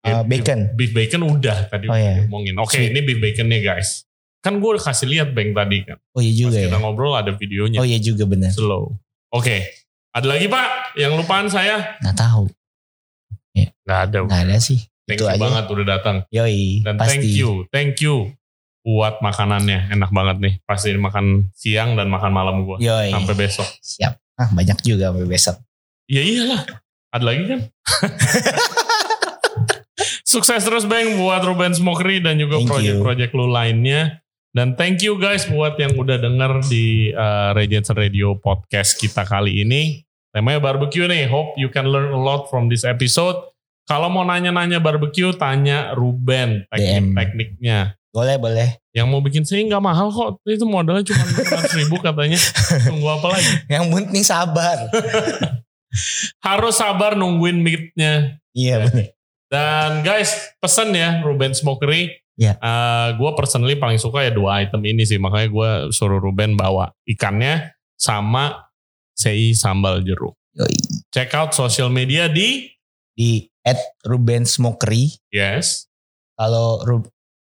[0.01, 2.26] Ya, Uh, bacon Beef bacon udah tadi Oh, iya.
[2.26, 2.57] diomongin.
[2.57, 2.89] Oke, Sweet.
[2.89, 4.09] ini beef baconnya guys.
[4.39, 6.01] Kan gue udah kasih lihat Bang tadi kan.
[6.09, 7.78] oh iya Pas juga kita ya ngobrol ada videonya.
[7.78, 8.97] oh iya juga benar Slow.
[9.30, 9.61] Oke.
[10.09, 10.67] Ada lagi Pak
[10.97, 11.95] yang lupaan saya?
[11.97, 12.49] nggak tahu
[13.84, 14.17] Nggak ada.
[14.22, 15.38] nggak ada sih Thank itu you aja.
[15.39, 16.15] banget udah datang.
[16.30, 18.15] yoi Dan pasti thank you, thank you
[18.82, 19.93] buat makanannya.
[19.93, 20.53] Enak banget nih.
[20.65, 22.82] Pasti makan siang dan makan malam gue.
[22.82, 23.67] yoi Sampai besok.
[23.82, 25.55] siap ah banyak juga sampai besok
[26.09, 26.65] Ya iyalah.
[27.13, 27.59] Ada lagi kan?
[30.32, 34.19] Sukses terus Bang buat Ruben Smokery dan juga project-project lu lainnya.
[34.51, 39.63] Dan thank you guys buat yang udah denger di uh, Regency Radio podcast kita kali
[39.63, 40.03] ini.
[40.36, 41.27] Temanya barbecue nih.
[41.32, 43.36] Hope you can learn a lot from this episode.
[43.88, 47.95] Kalau mau nanya-nanya barbecue, tanya Ruben teknik-tekniknya.
[48.12, 50.43] Boleh boleh Yang mau bikin sih nggak mahal kok.
[50.43, 52.36] Itu modalnya cuma 500 ribu katanya.
[52.84, 53.47] Tunggu apa lagi?
[53.72, 54.91] yang penting sabar
[56.47, 58.39] Harus sabar nungguin meatnya.
[58.51, 58.88] iya Ya.
[58.88, 59.07] benar
[59.51, 60.32] Dan guys,
[60.64, 62.24] pesen ya Ruben Smokery.
[62.39, 62.55] Ya.
[63.20, 65.20] gue personally paling suka ya dua item ini sih.
[65.20, 68.72] Makanya gue suruh Ruben bawa ikannya sama
[69.16, 70.36] CI sambal jeruk.
[70.55, 70.76] Yoi.
[71.12, 72.72] Check out social media di
[73.12, 75.86] di at Ruben Smokery yes,
[76.34, 76.82] kalau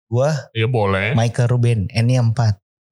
[0.08, 1.14] gua ya boleh.
[1.14, 2.34] Michael Ruben N-nya 4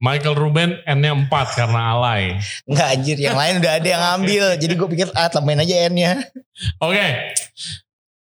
[0.03, 2.37] Michael Ruben N-nya 4 karena alay.
[2.67, 6.11] Enggak anjir yang lain udah ada yang ngambil jadi gue pikir ah tambahin aja N-nya
[6.83, 7.35] Oke.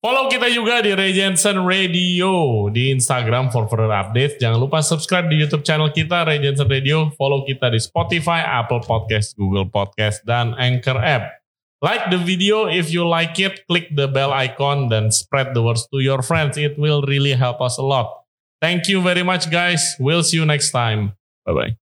[0.02, 4.34] Follow kita juga di Ray Jensen Radio di Instagram for further updates.
[4.42, 7.14] Jangan lupa subscribe di YouTube channel kita Ray Jensen Radio.
[7.14, 11.38] Follow kita di Spotify, Apple Podcast, Google Podcast, dan Anchor app.
[11.78, 15.86] Like the video if you like it, click the bell icon dan spread the words
[15.94, 16.58] to your friends.
[16.58, 18.21] It will really help us a lot.
[18.62, 19.96] Thank you very much guys.
[20.00, 21.12] We'll see you next time.
[21.44, 21.81] Bye bye.